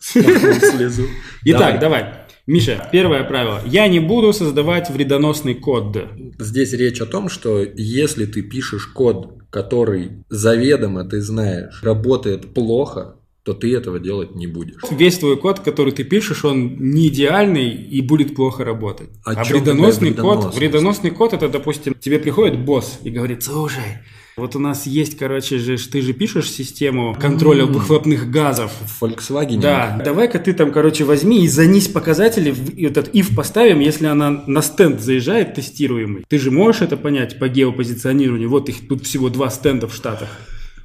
[0.00, 1.04] Слезу.
[1.44, 1.80] Итак, Давай.
[1.80, 2.23] давай.
[2.46, 3.62] Миша, первое правило.
[3.64, 5.96] Я не буду создавать вредоносный код.
[6.38, 13.16] Здесь речь о том, что если ты пишешь код, который заведомо ты знаешь работает плохо,
[13.44, 14.80] то ты этого делать не будешь.
[14.90, 19.10] Весь твой код, который ты пишешь, он не идеальный и будет плохо работать.
[19.24, 24.00] О а вредоносный код, вредоносный код, это, допустим, тебе приходит босс и говорит, слушай,
[24.36, 28.72] вот у нас есть, короче же, ты же пишешь систему контроля выхлопных газов.
[28.86, 33.34] В Volkswagen Да, давай-ка ты там, короче, возьми и занись показатели, в- и этот if
[33.34, 36.24] поставим, если она на стенд заезжает тестируемый.
[36.28, 38.48] Ты же можешь это понять по геопозиционированию?
[38.50, 40.28] Вот их тут всего два стенда в Штатах.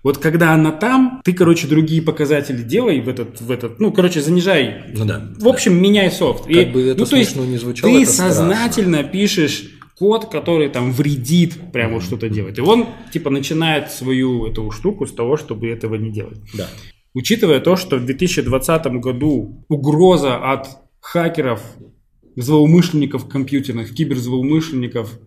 [0.02, 4.22] Вот когда она там, ты, короче, другие показатели делай в этот, в этот, ну, короче,
[4.22, 4.86] занижай.
[4.96, 5.30] Ну да.
[5.38, 6.46] В общем, меняй софт.
[6.46, 8.34] Как бы это ну, то есть не звучало, ты это страшно.
[8.36, 9.66] сознательно пишешь
[10.00, 12.58] код, который там вредит прямо вот что-то делать.
[12.58, 16.40] И он, типа, начинает свою эту штуку с того, чтобы этого не делать.
[16.54, 16.70] Да.
[17.14, 20.68] Учитывая то, что в 2020 году угроза от
[21.02, 21.62] хакеров,
[22.38, 25.20] злоумышленников компьютерных, киберзлоумышленников,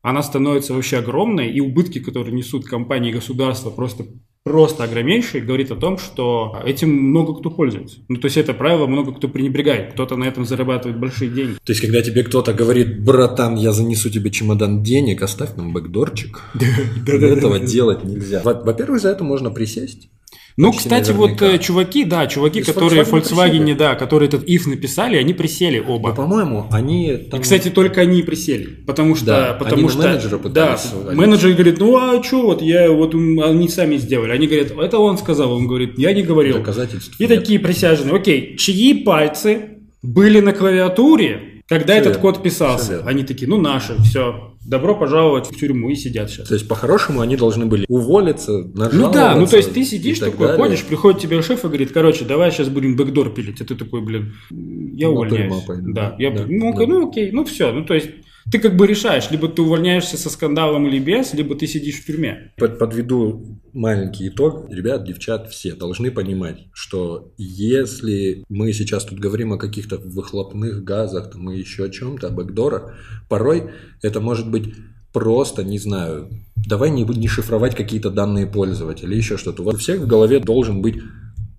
[0.00, 4.06] она становится вообще огромной, и убытки, которые несут компании и государства, просто
[4.44, 7.96] просто огромнейшие, говорит о том, что этим много кто пользуется.
[8.08, 9.94] Ну, то есть это правило много кто пренебрегает.
[9.94, 11.54] Кто-то на этом зарабатывает большие деньги.
[11.64, 16.42] То есть, когда тебе кто-то говорит, братан, я занесу тебе чемодан денег, оставь нам бэкдорчик,
[17.06, 18.42] этого делать нельзя.
[18.44, 20.08] Во- Во-первых, за это можно присесть.
[20.56, 21.46] Ну, Почти кстати, вот наверняка.
[21.56, 25.80] э, чуваки, да, чуваки, Из которые Volkswagen Volkswagen, да, которые этот if написали, они присели
[25.84, 26.14] Но, оба.
[26.14, 27.40] по-моему, они И, там...
[27.40, 31.18] кстати, только они и присели, потому что, Да, потому они что, менеджера да, пытались свалить.
[31.18, 35.18] менеджер говорит, ну а что, вот я, вот они сами сделали, они говорят, это он
[35.18, 36.58] сказал, он говорит, я не говорил.
[36.58, 37.36] Доказательств И нет.
[37.36, 43.02] такие присяжные, окей, чьи пальцы были на клавиатуре, когда Всё этот код писался?
[43.04, 46.48] Они такие, ну наши, все, добро пожаловать в тюрьму и сидят сейчас.
[46.48, 50.48] То есть, по-хорошему, они должны были уволиться, Ну да, ну то есть ты сидишь такой,
[50.48, 50.62] далее.
[50.62, 53.60] ходишь, приходит тебе шеф и говорит, короче, давай сейчас будем бэкдор пилить.
[53.60, 55.62] А ты такой, блин, я увольняюсь.
[55.64, 55.92] пойду.
[55.92, 56.86] Да, я, Да, ну, да.
[56.86, 58.10] ну окей, ну все, ну то есть
[58.50, 62.06] ты как бы решаешь, либо ты увольняешься со скандалом или без, либо ты сидишь в
[62.06, 62.52] тюрьме.
[62.58, 64.68] Под- Подведу маленький итог.
[64.70, 71.30] Ребят, девчат, все должны понимать, что если мы сейчас тут говорим о каких-то выхлопных газах,
[71.32, 72.94] там, и еще о чем-то, о бэкдорах,
[73.28, 73.70] порой
[74.02, 74.74] это может быть
[75.12, 79.62] просто, не знаю, давай не, не шифровать какие-то данные пользователя, еще что-то.
[79.62, 80.96] У всех в голове должен быть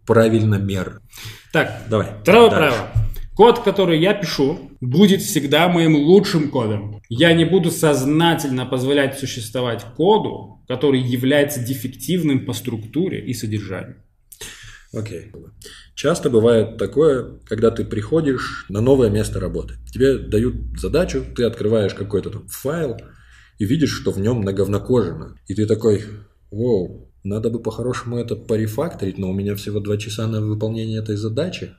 [0.06, 1.02] правильно мер.
[1.52, 2.08] Так, Давай.
[2.22, 2.58] второе дальше.
[2.78, 2.88] правило.
[3.36, 7.02] Код, который я пишу, будет всегда моим лучшим кодом.
[7.10, 13.98] Я не буду сознательно позволять существовать коду, который является дефективным по структуре и содержанию.
[14.94, 15.34] Окей.
[15.96, 19.76] Часто бывает такое, когда ты приходишь на новое место работы.
[19.92, 22.98] Тебе дают задачу, ты открываешь какой-то там файл
[23.60, 25.38] и видишь, что в нем наговнокожено.
[25.48, 26.04] И ты такой,
[26.52, 31.18] воу, надо бы по-хорошему это порефакторить, но у меня всего два часа на выполнение этой
[31.18, 31.72] задачи.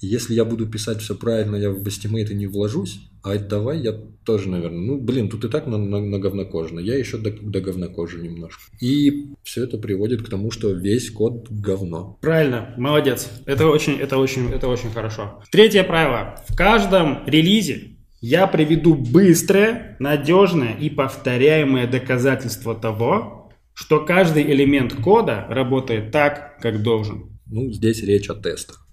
[0.00, 3.92] Если я буду писать все правильно, я в Estimate не вложусь, а давай я
[4.24, 7.60] тоже, наверное, ну, блин, тут и так на, на, на говнокожено, я еще до, до
[7.60, 8.62] говнокожи немножко.
[8.80, 12.18] И все это приводит к тому, что весь код говно.
[12.20, 13.28] Правильно, молодец.
[13.46, 15.42] Это очень, это очень, это очень хорошо.
[15.50, 16.36] Третье правило.
[16.46, 25.46] В каждом релизе я приведу быстрое, надежное и повторяемое доказательство того, что каждый элемент кода
[25.48, 27.38] работает так, как должен.
[27.46, 28.85] Ну, здесь речь о тестах.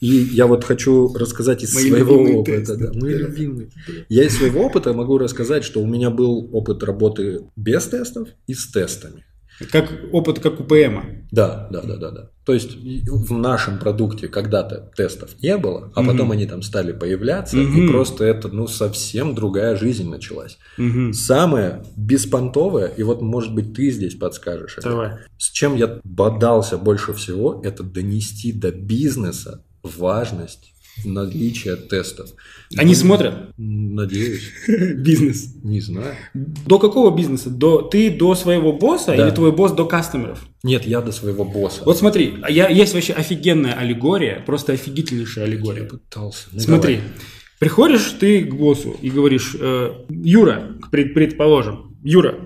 [0.00, 2.58] И я вот хочу рассказать из Мои своего опыта.
[2.58, 2.76] тесты.
[2.76, 3.68] да, мои любимые.
[4.08, 8.54] Я из своего опыта могу рассказать, что у меня был опыт работы без тестов и
[8.54, 9.24] с тестами.
[9.70, 11.04] Как опыт, как у ПМа.
[11.30, 12.30] Да, да, да, да, да.
[12.44, 16.10] То есть в нашем продукте когда-то тестов не было, а Мгм.
[16.10, 17.84] потом они там стали появляться, Мгм.
[17.84, 20.58] и просто это, ну, совсем другая жизнь началась.
[20.76, 21.12] Мгм.
[21.12, 25.10] Самое беспонтовое, и вот, может быть, ты здесь подскажешь, это, Давай.
[25.38, 30.72] с чем я бодался больше всего, это донести до бизнеса важность
[31.04, 32.30] наличия тестов.
[32.76, 35.54] Они смотрят Надеюсь, бизнес.
[35.62, 36.14] не знаю.
[36.34, 37.50] До какого бизнеса?
[37.50, 39.26] До, ты до своего босса Да.
[39.28, 40.46] или твой босс до кастомеров?
[40.62, 41.82] Нет, я до своего босса.
[41.84, 45.84] Вот смотри, а я, есть вообще офигенная аллегория, просто офигительнейшая я аллегория.
[45.84, 46.46] пытался.
[46.52, 47.10] Ну, Смотри, давай.
[47.58, 52.36] приходишь ты к боссу и говоришь, э, Юра, пред- предположим, Юра,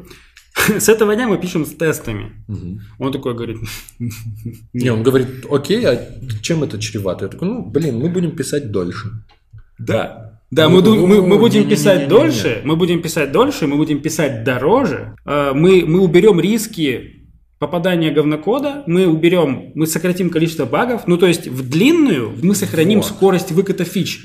[0.78, 2.32] с этого дня мы пишем с тестами.
[2.48, 2.80] Мгм.
[2.98, 3.58] Он такой говорит,
[4.72, 5.98] Не, он говорит, окей, а
[6.42, 7.24] чем это чревато?
[7.24, 9.08] Я такой, ну, блин, мы будем писать дольше.
[9.78, 10.40] Да.
[10.50, 15.14] Да, мы, мы, мы будем писать дольше, мы будем писать дольше, мы будем писать дороже,
[15.26, 17.26] э, мы, мы уберем риски
[17.58, 23.00] попадания говнокода, мы уберем, мы сократим количество багов, ну то есть в длинную мы сохраним
[23.00, 23.08] Вот.
[23.08, 24.20] скорость выката фич.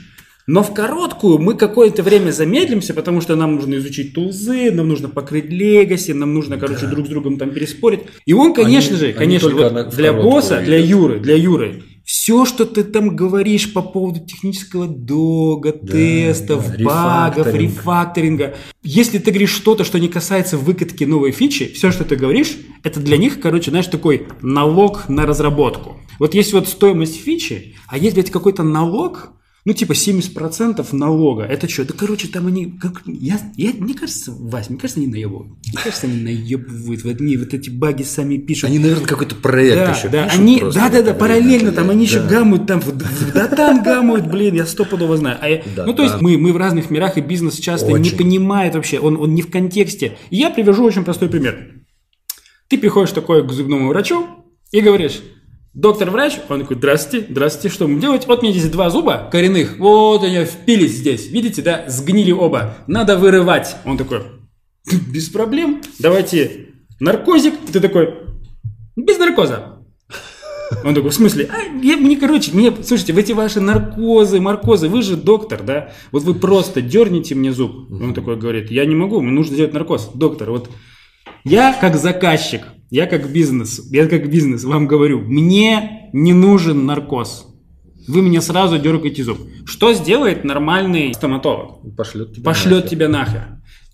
[0.45, 5.07] Но в короткую мы какое-то время замедлимся, потому что нам нужно изучить тулзы, нам нужно
[5.07, 8.01] покрыть легаси, нам нужно, короче, друг с другом там переспорить.
[8.25, 10.77] И он, конечно Они- же, конечно, вот на- для босса, для.
[10.77, 17.47] Юры, для Юры, все, что ты там говоришь по поводу технического дога, тестов, да, багов,
[17.47, 17.71] рефакторинг.
[17.77, 18.55] рефакторинга.
[18.83, 22.99] Если ты говоришь что-то, что не касается выкатки новой фичи, все, что ты говоришь, это
[22.99, 26.01] для них, короче, знаешь, такой налог на разработку.
[26.19, 29.29] Вот есть вот стоимость фичи, а есть, блядь, какой-то налог,
[29.65, 31.43] ну, типа 70% налога.
[31.43, 31.85] Это что?
[31.85, 32.65] Да, короче, там они...
[32.81, 35.53] Как, я, я, мне кажется, Вась, мне кажется, они наебывают.
[35.67, 37.03] Мне кажется, они наебывают.
[37.05, 38.65] Вот, они вот эти баги сами пишут.
[38.69, 41.89] Они, наверное, какой-то проект Да, еще да, пишут они, просто да, да, да, параллельно там
[41.89, 42.27] они еще да.
[42.27, 45.37] гамают там, в- в- да там гамают, блин, я стопудово знаю.
[45.41, 46.19] А я- Да, ну, то есть да.
[46.21, 48.17] мы, мы в разных мирах, и бизнес часто не Очень.
[48.17, 50.17] понимает вообще, он, он не в контексте.
[50.29, 51.69] И я привяжу очень простой пример.
[52.67, 54.25] Ты приходишь такой к зубному врачу
[54.71, 55.21] и говоришь,
[55.73, 58.27] доктор-врач, он такой, здравствуйте, здравствуйте, что мне делать?
[58.27, 63.17] Вот меня здесь два зуба коренных, вот они впились здесь, видите, да, сгнили оба, надо
[63.17, 63.75] вырывать.
[63.85, 64.23] Он такой,
[64.91, 66.67] без проблем, давайте
[66.99, 67.53] наркозик.
[67.67, 68.13] И ты такой,
[68.95, 69.79] без наркоза.
[70.83, 71.49] Он такой, в смысле?
[71.51, 75.91] А, я, мне, короче, мне, слушайте, в эти ваши наркозы, маркозы, вы же доктор, да?
[76.11, 77.91] Вот вы просто дерните мне зуб.
[77.91, 80.11] Он такой говорит, я не могу, мне нужно сделать наркоз.
[80.15, 80.69] Доктор, вот
[81.43, 87.47] я как заказчик, я как бизнес, я как бизнес вам говорю, мне не нужен наркоз.
[88.07, 89.39] Вы мне сразу дергаете зуб.
[89.65, 91.79] Что сделает нормальный стоматолог?
[91.97, 92.89] Пошлет тебя пошлет нахер.
[92.89, 93.47] тебя нахер.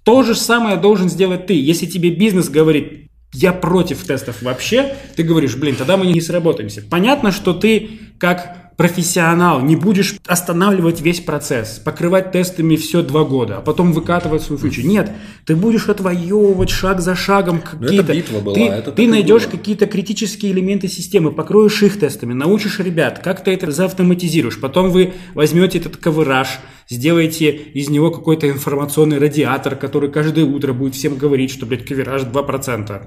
[0.03, 1.53] То же самое должен сделать ты.
[1.53, 6.81] Если тебе бизнес говорит, я против тестов вообще, ты говоришь, блин, тогда мы не сработаемся.
[6.81, 13.58] Понятно, что ты как профессионал не будешь останавливать весь процесс, покрывать тестами все два года,
[13.58, 14.88] а потом выкатывать свою фичу.
[14.88, 15.12] Нет,
[15.46, 18.13] ты будешь отвоевывать шаг за шагом какие-то.
[18.13, 23.20] битва была, ты это ты найдешь какие-то критические элементы системы, покроешь их тестами, научишь ребят,
[23.22, 24.62] как ты это заавтоматизируешь.
[24.62, 26.48] Потом вы возьмете этот ковыраж,
[26.89, 32.24] сделаете из него какой-то информационный радиатор, который каждое утро будет всем говорить, что, блядь, кавераж
[32.24, 33.02] 2%.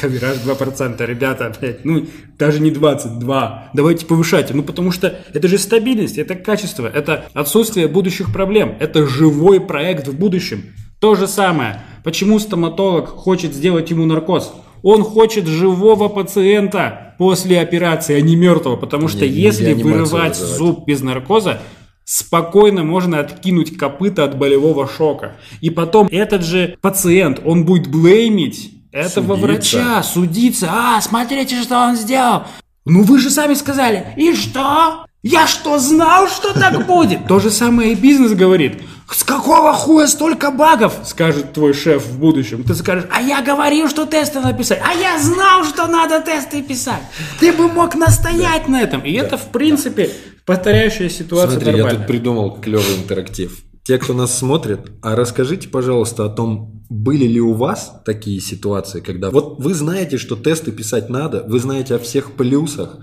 [0.00, 2.06] Кавераж 2%, ребята, блядь, ну,
[2.38, 3.70] даже не 22.
[3.74, 4.54] Давайте повышайте.
[4.54, 10.08] Ну, потому что это же стабильность, это качество, это отсутствие будущих проблем, это живой проект
[10.08, 10.64] в будущем.
[11.00, 11.82] То же самое.
[12.04, 14.52] Почему стоматолог хочет сделать ему наркоз?
[14.82, 20.36] Он хочет живого пациента после операции, а не мертвого, потому что Не- если вырывать вызывать.
[20.36, 21.60] зуб без наркоза,
[22.04, 25.36] спокойно можно откинуть копыта от болевого шока.
[25.60, 29.76] И потом этот же пациент, он будет блеймить этого Судиться.
[29.76, 30.68] врача, судиться.
[30.70, 32.42] А, смотрите, что он сделал.
[32.86, 34.14] Ну вы же сами сказали.
[34.16, 35.06] И что?
[35.22, 37.26] Я что, знал, что так будет?
[37.26, 38.80] То же самое и бизнес говорит.
[39.10, 40.94] С какого хуя столько багов?
[41.04, 42.62] Скажет твой шеф в будущем.
[42.62, 44.80] Ты скажешь, а я говорил, что тесты написать.
[44.84, 47.02] А я знал, что надо тесты писать.
[47.40, 49.00] Ты бы мог настоять на этом.
[49.00, 50.10] И это, в принципе,
[50.44, 51.98] повторяющая ситуация Смотри, я нормальная.
[51.98, 53.52] тут придумал клевый интерактив.
[53.86, 59.00] Те, кто нас смотрит, а расскажите, пожалуйста, о том, были ли у вас такие ситуации,
[59.00, 62.98] когда вот вы знаете, что тесты писать надо, вы знаете о всех плюсах,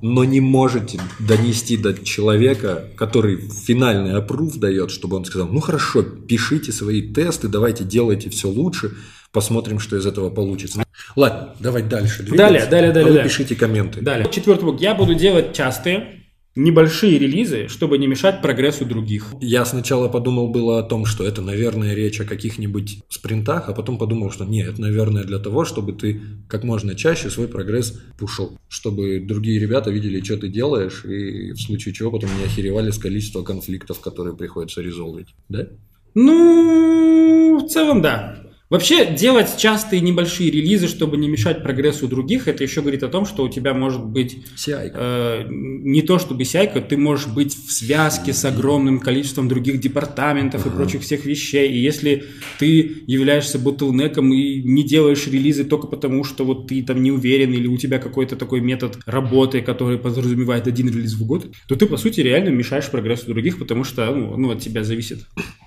[0.00, 6.02] но не можете донести до человека, который финальный опруф дает, чтобы он сказал, ну хорошо,
[6.02, 8.92] пишите свои тесты, давайте делайте все лучше,
[9.32, 10.84] посмотрим, что из этого получится.
[11.16, 12.22] Ладно, давай дальше.
[12.22, 12.36] двигаться.
[12.36, 13.28] Далее, далее, далее, А вы далее.
[13.28, 14.02] пишите комменты.
[14.02, 14.28] Далее.
[14.30, 14.80] Четвертый блок.
[14.80, 16.17] Я буду делать частые,
[16.58, 19.32] небольшие релизы, чтобы не мешать прогрессу других.
[19.40, 23.96] Я сначала подумал было о том, что это, наверное, речь о каких-нибудь спринтах, а потом
[23.96, 28.58] подумал, что нет, это, наверное, для того, чтобы ты как можно чаще свой прогресс пушил,
[28.68, 32.98] чтобы другие ребята видели, что ты делаешь, и в случае чего потом не охеревали с
[32.98, 35.28] количества конфликтов, которые приходится резолвить.
[35.48, 35.68] Да?
[36.14, 38.47] Ну, в целом, да.
[38.70, 43.24] Вообще, делать частые небольшие релизы, чтобы не мешать прогрессу других, это еще говорит о том,
[43.24, 44.90] что у тебя может быть CI.
[44.94, 50.66] э, не то чтобы сяйка, ты можешь быть в связке с огромным количеством других департаментов
[50.66, 51.70] и прочих всех вещей.
[51.72, 52.24] И если
[52.58, 57.54] ты являешься ботлнеком и не делаешь релизы только потому, что вот ты там не уверен
[57.54, 61.86] или у тебя какой-то такой метод работы, который подразумевает один релиз в год, то ты,
[61.86, 65.20] по сути, реально мешаешь прогрессу других, потому что ну, ну, от тебя зависит.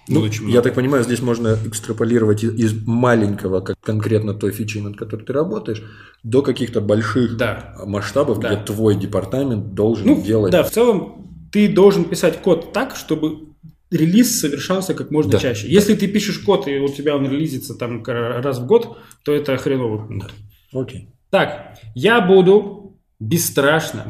[0.07, 0.61] Ну, очень я много.
[0.63, 5.83] так понимаю, здесь можно экстраполировать из, маленького, как конкретно той фичи, над которой ты работаешь,
[6.23, 7.75] до каких-то больших Да.
[7.85, 8.53] масштабов, Да.
[8.55, 13.49] где твой департамент должен Ну, делать да, в целом ты должен писать код так, чтобы
[13.91, 15.37] релиз совершался как можно Да.
[15.37, 15.67] чаще.
[15.69, 19.55] Если ты пишешь код, и у тебя он релизится там раз в год, то это
[19.57, 20.31] хреновый пункт.
[20.73, 21.09] Окей.
[21.29, 22.80] Так, я буду
[23.21, 24.07] бесстрашно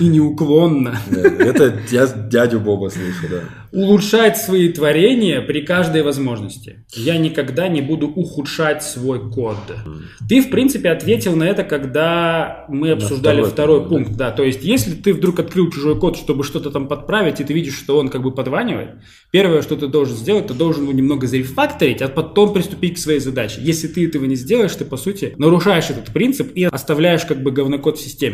[0.00, 3.42] и неуклонно Да, Это я дядю Боба слышу, да.
[3.70, 6.84] улучшать свои творения при каждой возможности.
[6.92, 9.56] Я никогда не буду ухудшать свой код.
[10.28, 14.18] Ты, в принципе, ответил на это, когда мы обсуждали второй второй, пункт, пункт.
[14.18, 14.32] Да.
[14.32, 17.78] То есть, если ты вдруг открыл чужой код, чтобы что-то там подправить, и ты видишь,
[17.78, 18.90] что он как бы подванивает,
[19.30, 23.20] первое, что ты должен сделать, ты должен его немного зарефакторить, а потом приступить к своей
[23.20, 23.60] задаче.
[23.60, 27.52] Если ты этого не сделаешь, ты, по сути, нарушаешь этот принцип и оставляешь как бы
[27.52, 28.31] говнокод в системе.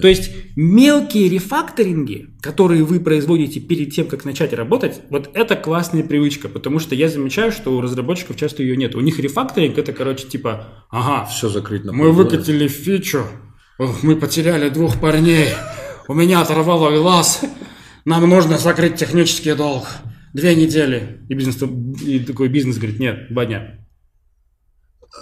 [0.00, 6.02] То есть, мелкие рефакторинги, которые вы производите перед тем, как начать работать, вот это классная
[6.02, 8.94] привычка, потому что я замечаю, что у разработчиков часто ее нет.
[8.94, 13.24] У них рефакторинг это, короче, типа, ага, Все закрыть на мы выкатили фичу,
[13.78, 15.48] ох, мы потеряли двух парней,
[16.08, 17.42] у меня оторвало глаз,
[18.04, 19.86] нам нужно закрыть технический долг.
[20.32, 21.20] Две недели.
[21.28, 21.60] И, бизнес,
[22.06, 23.79] и такой бизнес говорит, нет, два дня.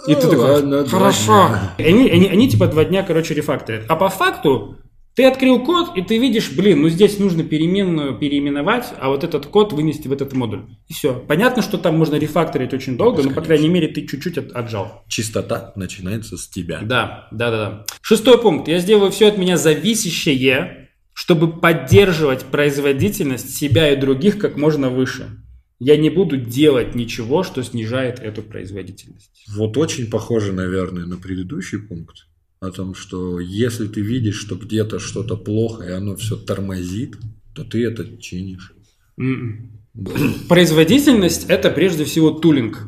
[0.07, 1.49] И ты Ну, такой, хорошо.
[1.77, 3.85] они, они, они типа два дня, короче, рефакторят.
[3.87, 4.77] А по факту
[5.15, 9.47] ты открыл код, и ты видишь, блин, ну здесь нужно переменную переименовать, а вот этот
[9.47, 10.61] код вынести в этот модуль.
[10.87, 11.13] И все.
[11.27, 15.03] Понятно, что там можно рефакторить очень долго, но, по крайней мере, ты чуть-чуть от- отжал.
[15.07, 16.79] Чистота начинается с тебя.
[16.83, 17.85] Да, да, да, да.
[18.01, 18.67] Шестой пункт.
[18.67, 25.43] Я сделаю все от меня зависящее, чтобы поддерживать производительность себя и других как можно выше.
[25.79, 29.45] Я не буду делать ничего, что снижает эту производительность.
[29.47, 32.27] Вот очень похоже, наверное, на предыдущий пункт.
[32.59, 37.17] О том, что если ты видишь, что где-то что-то плохо, и оно все тормозит,
[37.55, 38.73] то ты это чинишь.
[39.17, 39.71] М-м.
[40.49, 42.85] Производительность– это прежде всего тулинг.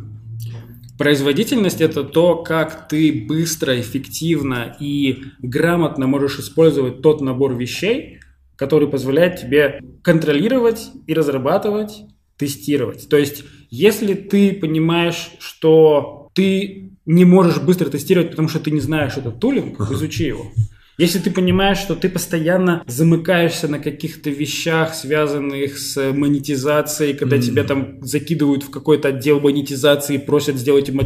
[0.98, 8.20] Производительность– это то, как ты быстро, эффективно и грамотно можешь использовать тот набор вещей,
[8.58, 12.04] который позволяет тебе контролировать и разрабатывать,
[12.42, 13.08] тестировать.
[13.08, 18.80] То есть, если ты понимаешь, что ты не можешь быстро тестировать, потому что ты не
[18.80, 20.52] знаешь этот тулинг, изучи его.
[20.98, 27.64] Если ты понимаешь, что ты постоянно замыкаешься на каких-то вещах, связанных с монетизацией, когда тебя
[27.64, 31.00] там закидывают в какой-то отдел монетизации, просят сделать им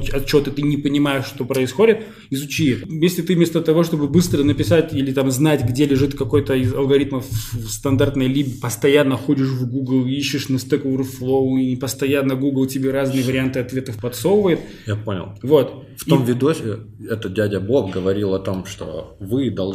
[0.48, 2.88] и ты не понимаешь, что происходит, изучи это.
[2.90, 7.26] Если ты вместо того, чтобы быстро написать или там знать, где лежит какой-то из алгоритмов
[7.54, 12.92] в стандартной либо постоянно ходишь в Google, ищешь на Stack Overflow, и постоянно Google тебе
[12.92, 15.34] разные варианты ответов подсовывает, Я понял.
[15.44, 15.86] вот.
[15.98, 16.80] В том И- видосе
[17.10, 19.75] этот дядя Боб говорил о том, что вы должны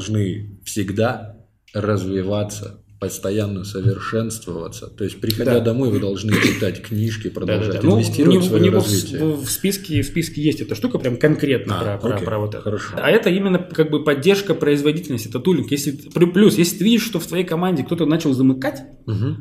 [0.64, 1.36] всегда
[1.74, 4.86] развиваться, постоянно совершенствоваться.
[4.88, 5.60] То есть, приходя Да.
[5.60, 7.88] домой, вы должны читать книжки, продолжать Да-да-да.
[7.88, 9.24] Ну, инвестировать у в свое у него в- развитие.
[9.24, 12.38] В, в списке, в списке есть эта штука прям конкретно А, про, про- окей, про
[12.38, 12.62] вот это.
[12.62, 12.94] хорошо.
[12.96, 15.70] А это именно как бы поддержка производительности, это тулинг.
[15.70, 18.82] Если, плю- плюс, если ты видишь, что в твоей команде кто-то начал замыкать,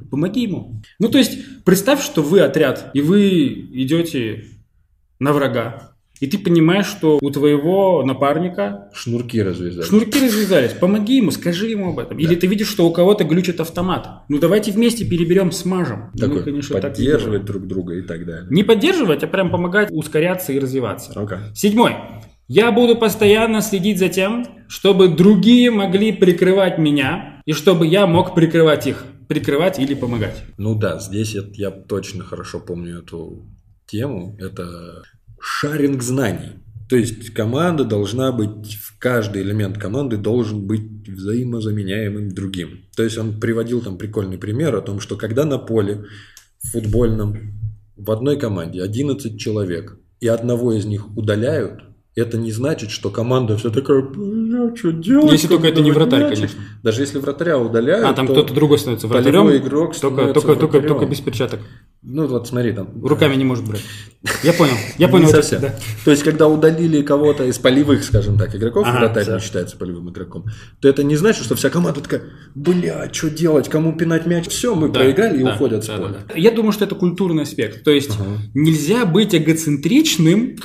[0.09, 0.81] помоги ему.
[0.99, 4.45] Ну, то есть, представь, что вы отряд, и вы идете
[5.19, 5.88] на врага,
[6.19, 9.85] и ты понимаешь, что у твоего напарника Шнурки развязать.
[9.85, 10.73] Шнурки развязались.
[10.73, 12.17] Помоги ему, скажи ему об этом.
[12.19, 14.23] Или ты видишь, что у кого-то глючит автомат.
[14.29, 16.11] Ну давайте вместе переберем, смажем.
[16.13, 18.47] Ну, Такой, конечно, так не поддерживать друг друга и так далее.
[18.49, 21.11] не поддерживать, а прям помогать ускоряться и развиваться.
[21.19, 21.37] Окей.
[21.55, 21.95] Седьмой.
[22.47, 28.33] Я буду постоянно следить за тем, чтобы другие могли прикрывать меня, и чтобы я мог
[28.33, 29.05] прикрывать их.
[29.27, 30.43] Прикрывать или помогать.
[30.57, 33.45] Ну да, здесь я точно хорошо помню эту
[33.85, 34.35] тему.
[34.39, 35.03] Это
[35.39, 36.51] шаринг знаний.
[36.89, 42.85] То есть команда должна быть, в каждый элемент команды должен быть взаимозаменяемым другим.
[42.95, 46.05] То есть он приводил там прикольный пример о том, что когда на поле
[46.63, 47.37] футбольном
[47.95, 51.81] в одной команде 11 человек, и одного из них удаляют,
[52.15, 55.31] это не значит, что команда все такая, бля, что делать?
[55.31, 56.35] Если только это не вратарь, мячик».
[56.35, 56.59] конечно.
[56.83, 59.55] Даже если вратаря удаляют, А, там то кто-то другой становится вратарем.
[59.55, 60.87] игрок Только, только, только, вратарем.
[60.87, 61.59] только без перчаток.
[62.01, 63.05] Ну вот смотри там.
[63.05, 63.83] Руками не может брать.
[64.43, 64.73] Я понял.
[64.97, 65.27] Я Не понял.
[65.29, 65.61] это, совсем.
[65.61, 65.75] да.
[66.05, 69.35] То есть, когда удалили кого-то из полевых, скажем так, игроков, Ага, вратарь да.
[69.35, 70.45] не считается полевым игроком,
[70.81, 72.23] то это не значит, что вся команда такая,
[72.55, 75.97] бля, что делать, кому пинать мяч, все, мы Да, проиграли и да, уходят с да,
[75.97, 76.09] поля.
[76.09, 76.33] да, да.
[76.39, 77.83] Я думаю, что это культурный аспект.
[77.83, 78.37] То есть Ага.
[78.53, 80.55] нельзя быть эгоцентричным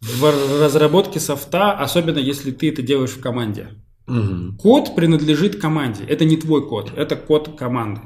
[0.00, 3.68] в разработке софта, особенно если ты это делаешь в команде.
[4.06, 4.56] Мгм.
[4.56, 6.04] Код принадлежит команде.
[6.08, 8.02] Это не твой код, это код команды.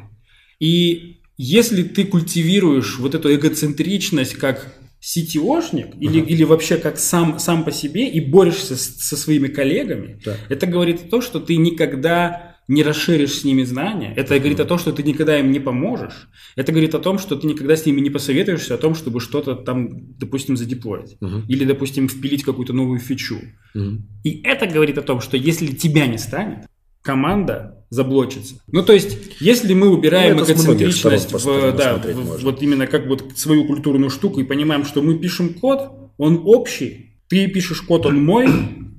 [0.59, 7.65] И если ты культивируешь вот эту эгоцентричность как CTO-шник или, или вообще как сам, сам
[7.65, 10.37] по себе и борешься с- со своими коллегами, Да.
[10.51, 14.13] это говорит о том, что ты никогда не расширишь с ними знания.
[14.17, 16.29] Это говорит о том, что ты никогда им не поможешь.
[16.57, 19.55] Это говорит о том, что ты никогда с ними не посоветуешься о том, чтобы что-то
[19.57, 21.17] там, допустим, задеплоить.
[21.21, 21.47] Мгм.
[21.49, 23.41] Или, допустим, впилить какую-то новую фичу.
[23.75, 24.07] Мгм.
[24.25, 26.67] И это говорит о том, что если тебя не станет,
[27.03, 28.55] команда заблочиться.
[28.69, 33.33] Ну, то есть, если мы убираем Ну, эгоцентричность в, да, в- вот именно как вот
[33.37, 38.25] свою культурную штуку и понимаем, что мы пишем код, он общий, ты пишешь код, он
[38.25, 38.49] мой,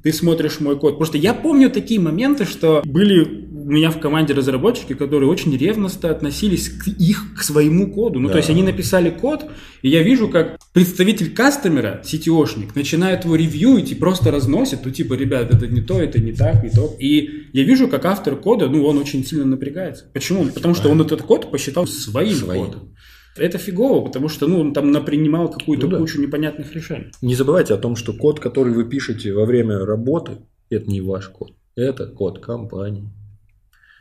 [0.04, 0.98] ты смотришь мой код.
[0.98, 3.41] Просто я помню такие моменты, что были
[3.72, 8.20] у меня в команде разработчики, которые очень ревностно относились к их, к своему коду.
[8.20, 8.34] Ну, Да.
[8.34, 9.46] то есть они написали код,
[9.82, 15.14] и я вижу, как представитель кастомера, CTO-шник, начинает его ревьюить и просто разносит, ну, типа,
[15.14, 16.94] ребят, это не то, это не так, и то.
[17.00, 20.04] И я вижу, как автор кода, ну, он очень сильно напрягается.
[20.14, 20.48] Почему?
[20.48, 22.66] Потому что он этот код посчитал своим, Своим.
[22.66, 22.94] кодом.
[23.38, 25.98] Это фигово, потому что, ну, он там напринимал какую-то Ну да.
[26.00, 27.06] кучу непонятных решений.
[27.22, 31.30] Не забывайте о том, что код, который вы пишете во время работы, это не ваш
[31.30, 31.54] код.
[31.78, 33.08] Это код компании.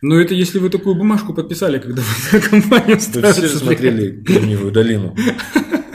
[0.03, 3.47] Но это если вы такую бумажку подписали, когда вы на компанию ставите.
[3.47, 5.15] все смотрели Кремниевую долину.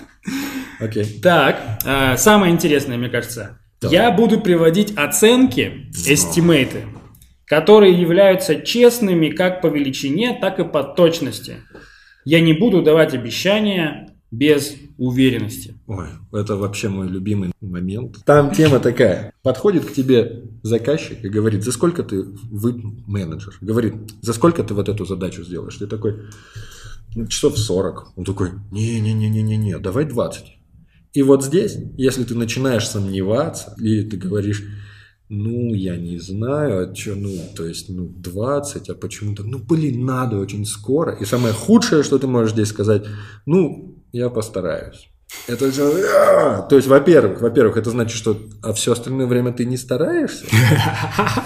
[0.79, 1.19] Окей.
[1.21, 3.59] Так, э, самое интересное, мне кажется.
[3.81, 6.85] Я буду приводить оценки, эстимейты,
[7.45, 11.57] которые являются честными как по величине, так и по точности.
[12.23, 15.75] Я не буду давать обещания без уверенности.
[15.87, 18.23] Ой, это вообще мой любимый момент.
[18.25, 19.33] Там тема такая.
[19.43, 24.73] Подходит к тебе заказчик и говорит, за сколько ты, вы менеджер, говорит, за сколько ты
[24.73, 25.75] вот эту задачу сделаешь?
[25.75, 26.21] Ты такой,
[27.15, 28.13] «Ну, часов 40.
[28.17, 30.57] Он такой, не-не-не-не-не, давай 20.
[31.13, 34.63] И вот здесь, если ты начинаешь сомневаться, или ты говоришь,
[35.29, 40.05] ну, я не знаю, а что, ну, то есть, ну, 20, а почему-то, ну, блин,
[40.05, 41.15] надо очень скоро.
[41.15, 43.05] И самое худшее, что ты можешь здесь сказать,
[43.45, 45.09] ну, я постараюсь.
[45.47, 45.83] Это же...
[45.83, 46.61] а!
[46.61, 50.45] То есть, во-первых, во-первых, это значит, что а все остальное время ты не стараешься.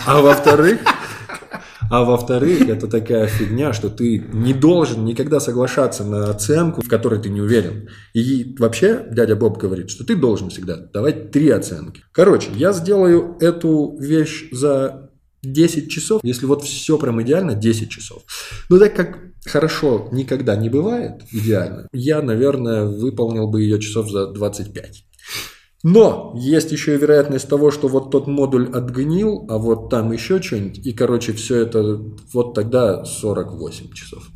[0.05, 0.79] А во-вторых,
[1.89, 7.19] а во-вторых, это такая фигня, что ты не должен никогда соглашаться на оценку, в которой
[7.19, 7.89] ты не уверен.
[8.13, 12.03] И вообще дядя Боб говорит, что ты должен всегда давать три оценки.
[12.11, 15.08] Короче, я сделаю эту вещь за
[15.43, 18.23] 10 часов, если вот все прям идеально, 10 часов.
[18.69, 24.27] Но так как хорошо никогда не бывает идеально, я, наверное, выполнил бы ее часов за
[24.27, 25.05] 25.
[25.83, 30.41] Но есть еще и вероятность того, что вот тот модуль отгнил, а вот там еще
[30.41, 32.01] что-нибудь, и, короче, все это
[32.33, 34.29] вот тогда 48 часов.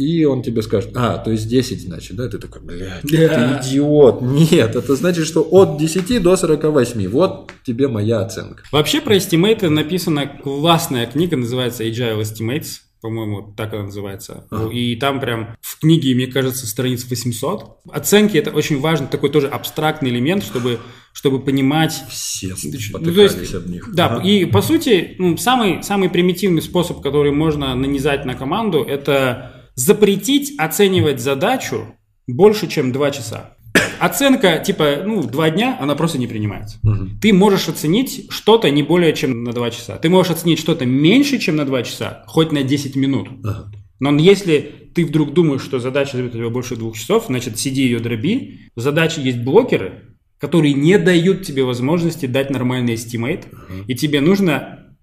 [0.00, 2.28] И он тебе скажет, а, то есть 10, значит, да?
[2.28, 3.58] Ты такой, блядь, Да.
[3.60, 4.22] ты идиот.
[4.22, 7.08] Нет, это значит, что от 10 до 48.
[7.08, 8.62] Вот тебе моя оценка.
[8.72, 12.78] Вообще про эстимейты написана классная книга, называется Agile Estimates.
[13.02, 14.46] По-моему, так она называется.
[14.50, 14.70] Ага.
[14.72, 17.78] И там прям в книге, мне кажется, страниц 800.
[17.90, 20.78] Оценки это очень важный такой тоже абстрактный элемент, чтобы,
[21.14, 23.88] чтобы понимать Все Ну, то есть- об них.
[23.94, 24.22] Да, Ага.
[24.28, 30.52] и по сути, ну, самый, самый примитивный способ, который можно нанизать на команду, это запретить
[30.58, 31.94] оценивать задачу
[32.26, 33.56] больше, чем 2 часа.
[33.98, 36.78] Оценка, типа, ну, 2 дня, она просто не принимается.
[36.82, 37.18] Мгм.
[37.20, 39.96] Ты можешь оценить что-то не более чем на 2 часа.
[39.96, 43.28] Ты можешь оценить что-то меньше, чем на 2 часа, хоть на 10 минут.
[43.42, 43.72] Ага.
[44.00, 47.82] Но если ты вдруг думаешь, что задача займет у тебя больше двух часов, значит, сиди
[47.82, 48.60] ее дроби.
[48.74, 53.44] В задаче есть блокеры, которые не дают тебе возможности дать нормальный estimate,
[53.86, 54.96] и тебе нужно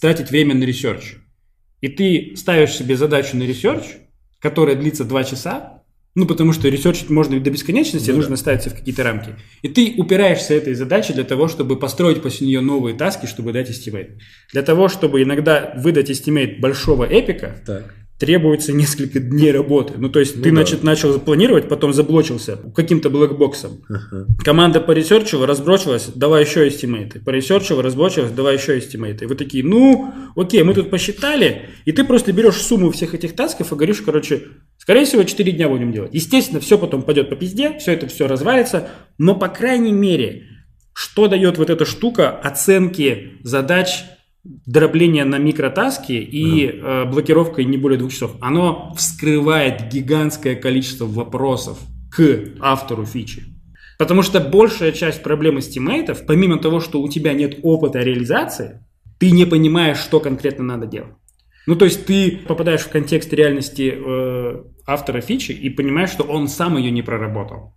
[0.00, 1.16] тратить время на research.
[1.80, 3.84] И ты ставишь себе задачу на research,
[4.44, 5.82] которая длится 2 часа,
[6.14, 8.20] ну, потому что research ить можно до бесконечности, Ну да.
[8.20, 9.30] нужно ставить себя в какие-то рамки.
[9.62, 13.54] И ты упираешься этой задаче для того, чтобы построить после нее новые task и, чтобы
[13.54, 14.18] дать estimate.
[14.52, 17.94] Для того, чтобы иногда выдать estimate большого эпика, Так.
[18.24, 19.94] Требуется несколько дней работы.
[19.98, 20.56] Ну, то есть Ну ты да.
[20.56, 23.84] значит, начал планировать, потом заблочился каким-то black box ом.
[23.88, 24.26] Ага.
[24.42, 27.20] Команда по research ила, разблочилась, давай еще estimate ы.
[27.20, 29.26] По research ила, разблочилась, давай еще estimate ы.
[29.26, 33.36] И вы такие, ну, окей, мы тут посчитали, и ты просто берешь сумму всех этих
[33.36, 34.44] task ов и говоришь, короче,
[34.78, 36.14] скорее всего, 4 дня будем делать.
[36.14, 40.44] Естественно, все потом пойдет по пизде, все это все развалится, но, по крайней мере,
[40.94, 44.04] что дает вот эта штука оценки задач
[44.44, 50.54] дробление на микро task и и э, блокировкой не более двух часов, оно вскрывает гигантское
[50.54, 51.78] количество вопросов
[52.10, 53.44] к автору фичи.
[53.98, 58.84] Потому что большая часть проблем estimate ов, помимо того, что у тебя нет опыта реализации,
[59.18, 61.14] ты не понимаешь, что конкретно надо делать.
[61.66, 66.48] Ну, то есть ты попадаешь в контекст реальности э, автора фичи и понимаешь, что он
[66.48, 67.74] сам ее не проработал.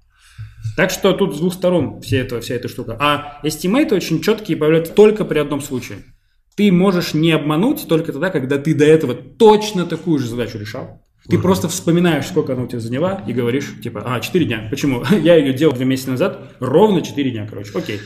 [0.76, 2.98] Так что тут с двух сторон вся эта, вся эта штука.
[3.00, 6.00] А эстимейты очень четкие появляются только при одном случае.
[6.58, 11.04] Ты можешь не обмануть только тогда, когда ты до этого точно такую же задачу решал.
[11.30, 14.68] Ты просто вспоминаешь, сколько она у тебя заняла, и говоришь, типа, а, 4 дня.
[14.70, 15.04] Почему?
[15.22, 17.72] Я ее делал 2 месяца назад, ровно 4 дня, короче.
[17.76, 18.00] Окей.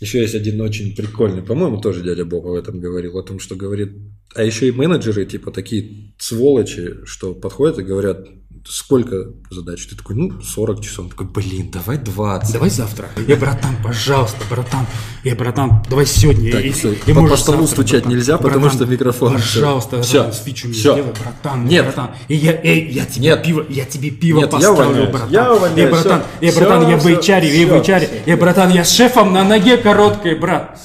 [0.00, 3.56] Еще есть один очень прикольный, по-моему, тоже дядя Боб об этом говорил, о том, что
[3.56, 3.92] говорит,
[4.34, 8.28] а еще и менеджеры, типа, такие сволочи, что подходят и говорят,
[8.66, 9.16] сколько
[9.50, 9.86] задач?
[9.86, 11.04] Ты такой, ну, 40 часов.
[11.06, 12.52] Он такой, блин, давай 20.
[12.52, 13.08] Давай завтра.
[13.26, 14.86] Я, братан, пожалуйста, братан.
[15.24, 16.52] Я, братан, давай сегодня.
[16.52, 18.12] Так, И- всё, и по- по столу завтра, стучать братан.
[18.18, 19.32] нельзя, потому Братан, что микрофон.
[19.34, 20.22] Пожалуйста, Всё.
[20.24, 20.92] братан, фичу Всё.
[20.94, 21.66] сделай, братан.
[21.66, 21.84] Нет.
[21.84, 22.10] братан.
[22.28, 23.42] И я, эй, я тебе Нет.
[23.44, 25.10] пиво, я тебе пиво Нет, я поставлю, увольняюсь.
[25.10, 25.30] братан.
[25.30, 25.78] Я увольняюсь.
[25.86, 26.46] Эй, братан, Всё.
[26.46, 28.08] эй, братан, Всё, я в HR, я в HR.
[28.26, 30.78] Эй, братан, я с шефом на ноге короткой, брат.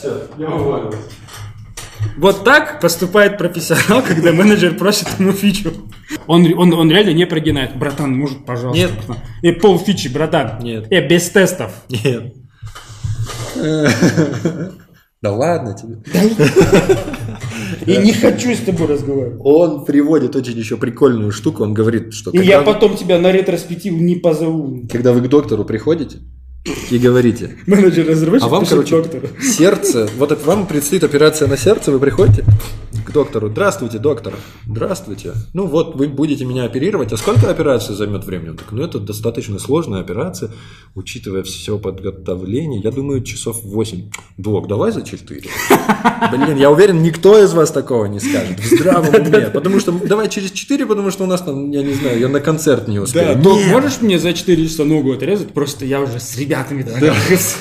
[2.17, 5.73] Вот так поступает профессионал, когда менеджер просит ему фичу.
[6.27, 7.77] Он, он, он реально не прогинает.
[7.77, 8.81] Братан, может, пожалуйста.
[8.81, 8.91] Нет.
[8.95, 9.17] братан.
[9.41, 10.59] И пол фичи, братан.
[10.61, 10.91] Нет.
[10.91, 11.71] И без тестов.
[11.89, 12.33] Нет.
[15.23, 15.99] Да ладно тебе.
[17.85, 19.39] И не хочу с тобой разговаривать.
[19.41, 21.63] Он приводит очень еще прикольную штуку.
[21.63, 24.85] Он говорит, что И я потом тебя на ретроспективу не позову.
[24.91, 26.17] когда вы к доктору приходите
[26.65, 29.27] и говорите, Менеджер разработчик а вам, короче, доктору.
[29.41, 32.45] сердце, вот это вам предстоит операция на сердце, вы приходите
[33.13, 34.33] доктору, здравствуйте, доктор,
[34.67, 38.49] здравствуйте, ну вот вы будете меня оперировать, а сколько операция займет времени?
[38.49, 40.49] Он такой, ну это достаточно сложная операция,
[40.95, 44.09] учитывая все подготовление, я думаю, часов 8.
[44.37, 45.41] Док, давай за 4.
[46.31, 50.29] Блин, я уверен, никто из вас такого не скажет, в здравом уме, потому что давай
[50.29, 53.03] через 4, потому что у нас там, я не знаю, я на концерт не Да,
[53.03, 53.35] успею.
[53.41, 53.71] док, Нет.
[53.71, 55.53] можешь мне за 4 часа ногу отрезать?
[55.53, 57.57] Просто я уже с ребятами договорился.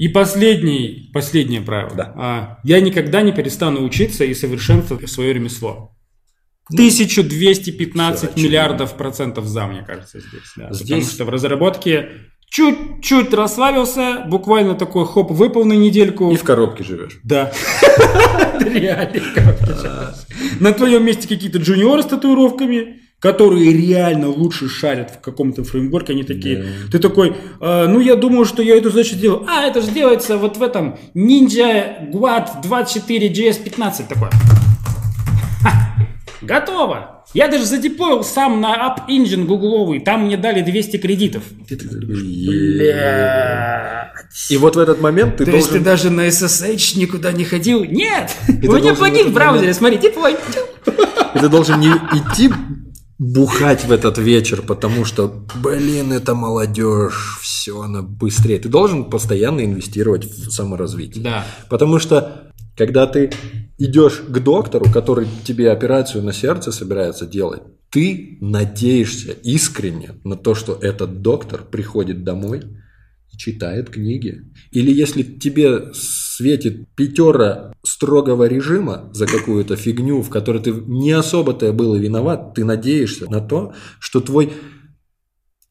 [0.00, 1.94] И последний, последнее правило.
[1.94, 2.14] Да.
[2.16, 5.94] А, я никогда не перестану учиться и совершенствовать свое ремесло.
[6.70, 8.48] Ну, 1215 всё очевидно.
[8.48, 10.52] миллиардов процентов за, мне кажется, здесь.
[10.56, 10.68] да.
[10.68, 12.08] Потому Здесь- что в разработке
[12.48, 16.30] чуть-чуть расслабился, буквально такой хоп, выпал на недельку.
[16.32, 17.20] И в коробке живешь.
[17.22, 17.52] Да.
[18.60, 20.26] Реально, коробки сейчас.
[20.60, 26.24] На твоем месте какие-то джуниоры с татуировками, которые реально лучше шарят в каком-то фреймворке, они
[26.24, 29.90] такие, ты такой, «А, ну я думаю, что я эту задачу делаю, а это же
[29.90, 34.30] делается вот в этом Ninja Guad 24 JS 15 такой.
[35.62, 35.96] Ха,
[36.40, 37.24] готово.
[37.32, 41.44] Я даже задеплоил сам на App Engine гугловый, там мне дали 200 кредитов.
[44.48, 45.84] И вот в этот момент ты То есть ты должен...
[45.84, 47.84] даже на SSH никуда не ходил?
[47.84, 48.34] Нет!
[48.46, 50.36] ты У меня должен плагин в браузере, смотри, теплой.
[51.34, 52.50] И ты должен не идти
[53.20, 58.58] бухать в этот вечер, потому что, блин, это молодежь, все, она быстрее.
[58.58, 61.22] Ты должен постоянно инвестировать в саморазвитие.
[61.22, 61.44] Да.
[61.68, 63.30] Потому что, когда ты
[63.76, 67.60] идешь к доктору, который тебе операцию на сердце собирается делать,
[67.90, 72.62] ты надеешься искренне на то, что этот доктор приходит домой
[73.40, 74.42] читает книги.
[74.70, 81.72] Или если тебе светит пятера строгого режима за какую-то фигню, в которой ты не особо-то
[81.72, 84.52] был виноват, ты надеешься на то, что твой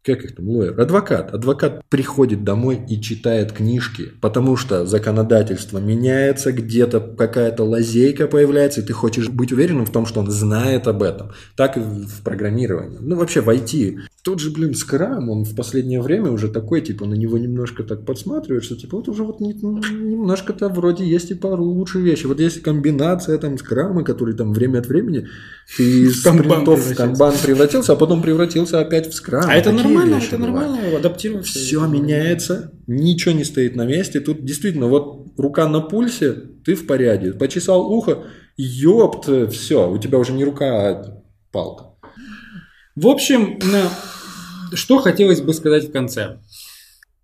[0.10, 1.34] как их там, лоер, адвокат.
[1.34, 8.84] Адвокат приходит домой и читает книжки, потому что законодательство меняется, где-то какая-то лазейка появляется, и
[8.84, 11.32] ты хочешь быть уверенным в том, что он знает об этом.
[11.56, 12.98] Так и в программировании.
[13.00, 14.00] Ну, вообще в IT.
[14.24, 18.06] Тот же, блин, скрам, он в последнее время уже такой, типа, на него немножко так
[18.06, 22.26] подсматриваешь, что, типа, вот уже вот не- немножко-то вроде есть и пару лучшие вещи.
[22.26, 25.28] Вот есть комбинация там скрама, который там время от времени
[25.78, 29.46] ты из спринтов в канбан превратился, а потом превратился опять в скрам.
[29.48, 31.60] А это Такие нормально, это нормально, адаптироваться.
[31.60, 34.20] Все меняется, ничего не стоит на месте.
[34.20, 37.34] Тут действительно, вот рука на пульсе, ты в порядке.
[37.34, 38.26] Почесал ухо,
[38.58, 41.86] ёпт, все, у тебя уже не рука, а палка.
[42.96, 43.60] В общем,
[44.74, 46.40] что хотелось бы сказать в конце.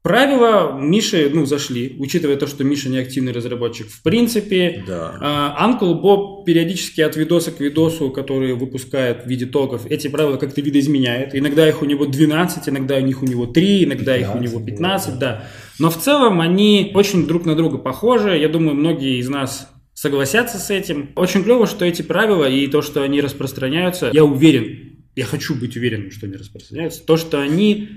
[0.06, 3.88] Правила Миши, ну, зашли, учитывая то, что Миша не активный разработчик.
[3.90, 5.18] В принципе, Да.
[5.20, 10.38] а, Uncle Bob периодически от видоса к видосу, который выпускает в виде токов, эти правила
[10.38, 11.34] как-то видоизменяет.
[11.34, 14.60] Иногда их у него 12, иногда у них у него 3, иногда их у него
[14.60, 15.48] 15, да.
[15.80, 18.38] Но в целом они очень друг на друга похожи.
[18.38, 21.14] Я думаю, многие из нас согласятся с этим.
[21.16, 25.76] Очень клево, что эти правила и то, что они распространяются, я уверен, я хочу быть
[25.78, 27.90] уверенным, что они распространяются, то, что они,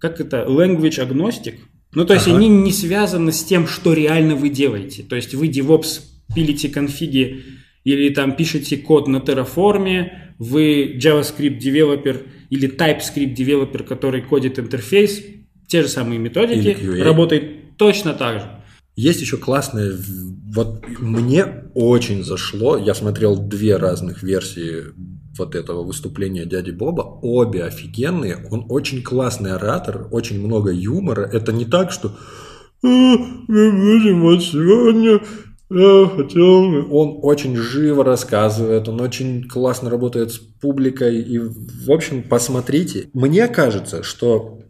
[0.00, 1.54] как это, language agnostic,
[1.94, 2.36] ну, то есть Ага.
[2.36, 5.02] они не связаны с тем, что реально вы делаете.
[5.02, 6.00] То есть вы DevOps
[6.34, 7.42] пилите конфиги
[7.84, 15.20] или там пишете код на Terraform, вы JavaScript девелопер или TypeScript девелопер, который кодит интерфейс,
[15.66, 18.46] те же самые методики, работает точно так же.
[18.96, 21.44] Есть еще классное, в- вот мне
[21.74, 24.82] очень зашло, я смотрел две разных версии
[25.38, 31.52] вот этого выступления дяди Боба, обе офигенные, он очень классный оратор, очень много юмора, это
[31.52, 32.16] не так, что
[32.82, 35.20] «А, мы будем вот сегодня,
[35.70, 36.88] я хотел бы».
[36.90, 41.20] Он очень живо рассказывает, он очень классно работает с публикой.
[41.20, 43.08] И, в общем, посмотрите.
[43.12, 44.60] Мне кажется, что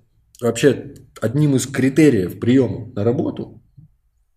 [0.41, 3.63] вообще одним из критериев приема на работу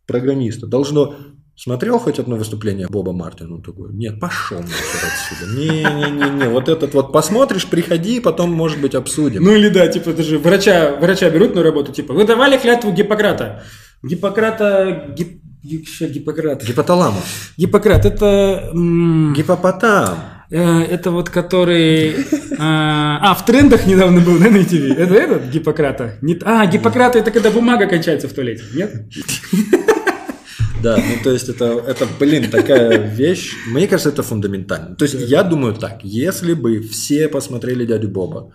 [0.05, 1.15] программиста должно
[1.55, 3.55] Смотрел хоть одно выступление Боба Мартина?
[3.55, 5.51] Он такой, нет, пошел отсюда.
[5.55, 9.43] Не-не-не, вот этот вот посмотришь, приходи, потом, может быть, обсудим.
[9.43, 12.91] Ну или да, типа, это же врача, врача берут на работу, типа, вы давали клятву
[12.91, 13.63] Гиппократа.
[14.01, 16.63] Гиппократа, гип, Гиппократ.
[16.65, 17.23] Гипоталамус.
[17.55, 18.71] Гиппократ, это...
[18.73, 20.17] Гипопотам.
[20.49, 22.15] э, Это вот который...
[22.59, 24.73] А, а, в трендах недавно был, на ТВ?
[24.97, 26.15] Это этот Гиппократа?
[26.43, 28.91] А, Гиппократа это когда бумага кончается в туалете, нет?
[30.83, 33.55] Да, ну то есть это, это, блин, такая вещь.
[33.67, 34.95] Мне кажется, это фундаментально.
[34.95, 38.51] То есть я думаю так, если бы все посмотрели дядю Боба,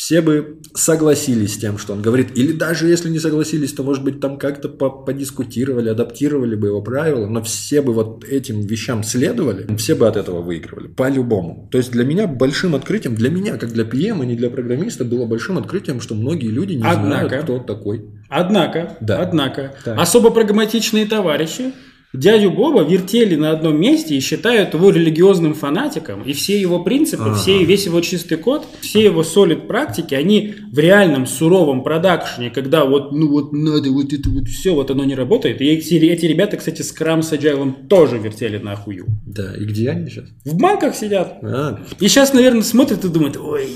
[0.00, 4.02] все бы согласились с тем, что он говорит, или даже если не согласились, то, может
[4.02, 9.02] быть, там как-то по- подискутировали, адаптировали бы его правила, но все бы вот этим вещам
[9.02, 11.68] следовали, все бы от этого выигрывали, по-любому.
[11.70, 15.04] То есть для меня большим открытием, для меня, как для PM, и не для программиста,
[15.04, 17.28] было большим открытием, что многие люди не Однако.
[17.28, 18.06] знают, кто такой.
[18.30, 19.20] Однако, Да.
[19.20, 19.98] однако, Так.
[20.00, 21.72] особо прагматичные товарищи
[22.12, 27.24] дядю Боба вертели на одном месте и считают его религиозным фанатиком, и все его принципы,
[27.24, 27.34] Ага.
[27.34, 32.84] все, весь его чистый код, все его солид практики, они в реальном суровом продакшене, когда
[32.84, 35.60] вот, ну вот надо вот это вот все, вот оно не работает.
[35.60, 39.06] И эти, эти ребята, кстати, с Крам с Agile тоже вертели на хую.
[39.26, 40.24] Да, и где они сейчас?
[40.44, 41.38] В банках сидят.
[41.42, 43.66] А, И сейчас, наверное, смотрят и думают, ой,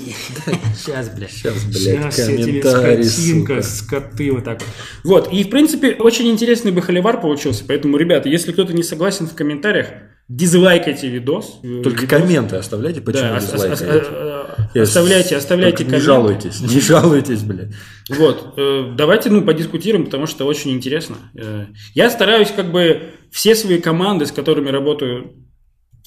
[0.75, 1.31] сейчас, блядь.
[1.31, 1.75] сейчас, блядь,
[2.13, 4.61] Сейчас комментарий, скотинка, скоты вот так
[5.03, 5.31] вот.
[5.31, 9.35] И в принципе очень интересный бы холивар получился, поэтому, ребята, если кто-то не согласен в
[9.35, 9.87] комментариях,
[10.27, 11.59] дизлайкайте видос.
[11.61, 12.09] Только Видос.
[12.19, 13.85] комменты оставляйте, почему Да, дизлайкаете.
[14.11, 16.05] э, Я оставляйте, оставляйте только Не комменты.
[16.05, 17.71] жалуйтесь, не жалуйтесь, блядь.
[18.09, 21.17] Вот, э, давайте, ну, подискутируем, потому что очень интересно.
[21.37, 25.33] Э, Я стараюсь как бы все свои команды, с которыми работаю,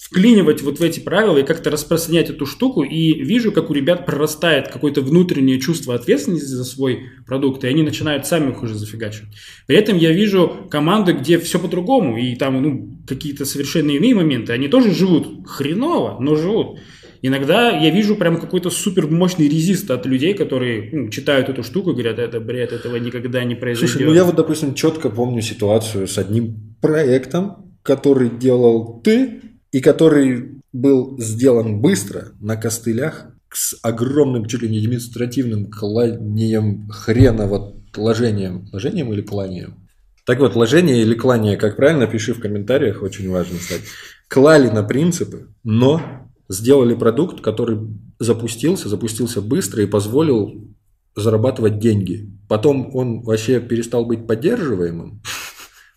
[0.00, 4.06] вклинивать вот в эти правила и как-то распространять эту штуку, и вижу, как у ребят
[4.06, 9.34] прорастает какое-то внутреннее чувство ответственности за свой продукт, и они начинают сами их уже зафигачивать.
[9.66, 14.52] При этом я вижу команды, где все по-другому, и там ну, какие-то совершенно иные моменты,
[14.52, 16.78] они тоже живут хреново, но живут.
[17.20, 21.90] Иногда я вижу прям какой-то супер мощный резист от людей, которые ну, читают эту штуку
[21.90, 23.90] и говорят, это бред, этого никогда не произойдет.
[23.90, 29.40] Слушай, ну я вот, допустим, четко помню ситуацию с одним проектом, который делал ты,
[29.72, 37.46] и который был сделан быстро, на костылях, с огромным чуть ли не административным кланием хрена,
[37.46, 38.68] вот ложением.
[38.72, 39.88] Ложением или кланием?
[40.26, 43.80] Так вот, ложение или клание, как правильно, пиши в комментариях, очень важно стать.
[44.28, 46.02] Клали на принципы, но
[46.50, 47.78] сделали продукт, который
[48.18, 50.68] запустился, запустился быстро и позволил
[51.16, 52.30] зарабатывать деньги.
[52.46, 55.22] Потом он вообще перестал быть поддерживаемым,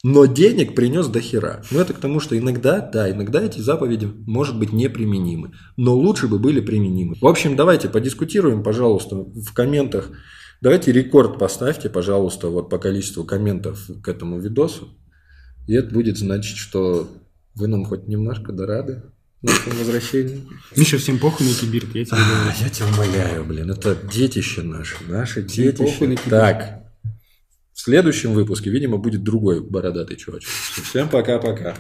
[0.04, 1.62] но денег принес до хера.
[1.72, 5.54] Ну, это к тому, что иногда, да, иногда эти заповеди, может быть, неприменимы.
[5.78, 7.16] Но лучше бы были применимы.
[7.22, 10.10] В общем, давайте подискутируем, пожалуйста, в комментах.
[10.60, 14.90] Давайте рекорд поставьте, пожалуйста, вот по количеству комментов к этому видосу.
[15.68, 17.08] И это будет значить, что
[17.56, 19.04] вы нам хоть немножко да рады
[19.42, 20.42] нашему возвращению.
[20.76, 22.50] Миша, всем похуй на кибирт, я тебе говорю.
[22.50, 26.30] А, я тебя умоляю, блин, это детище наше, наше Всем похуй на детище.
[26.30, 26.81] Так,
[27.82, 30.52] в следующем выпуске, видимо, будет другой бородатый чувачок.
[30.84, 31.76] Всем пока-пока.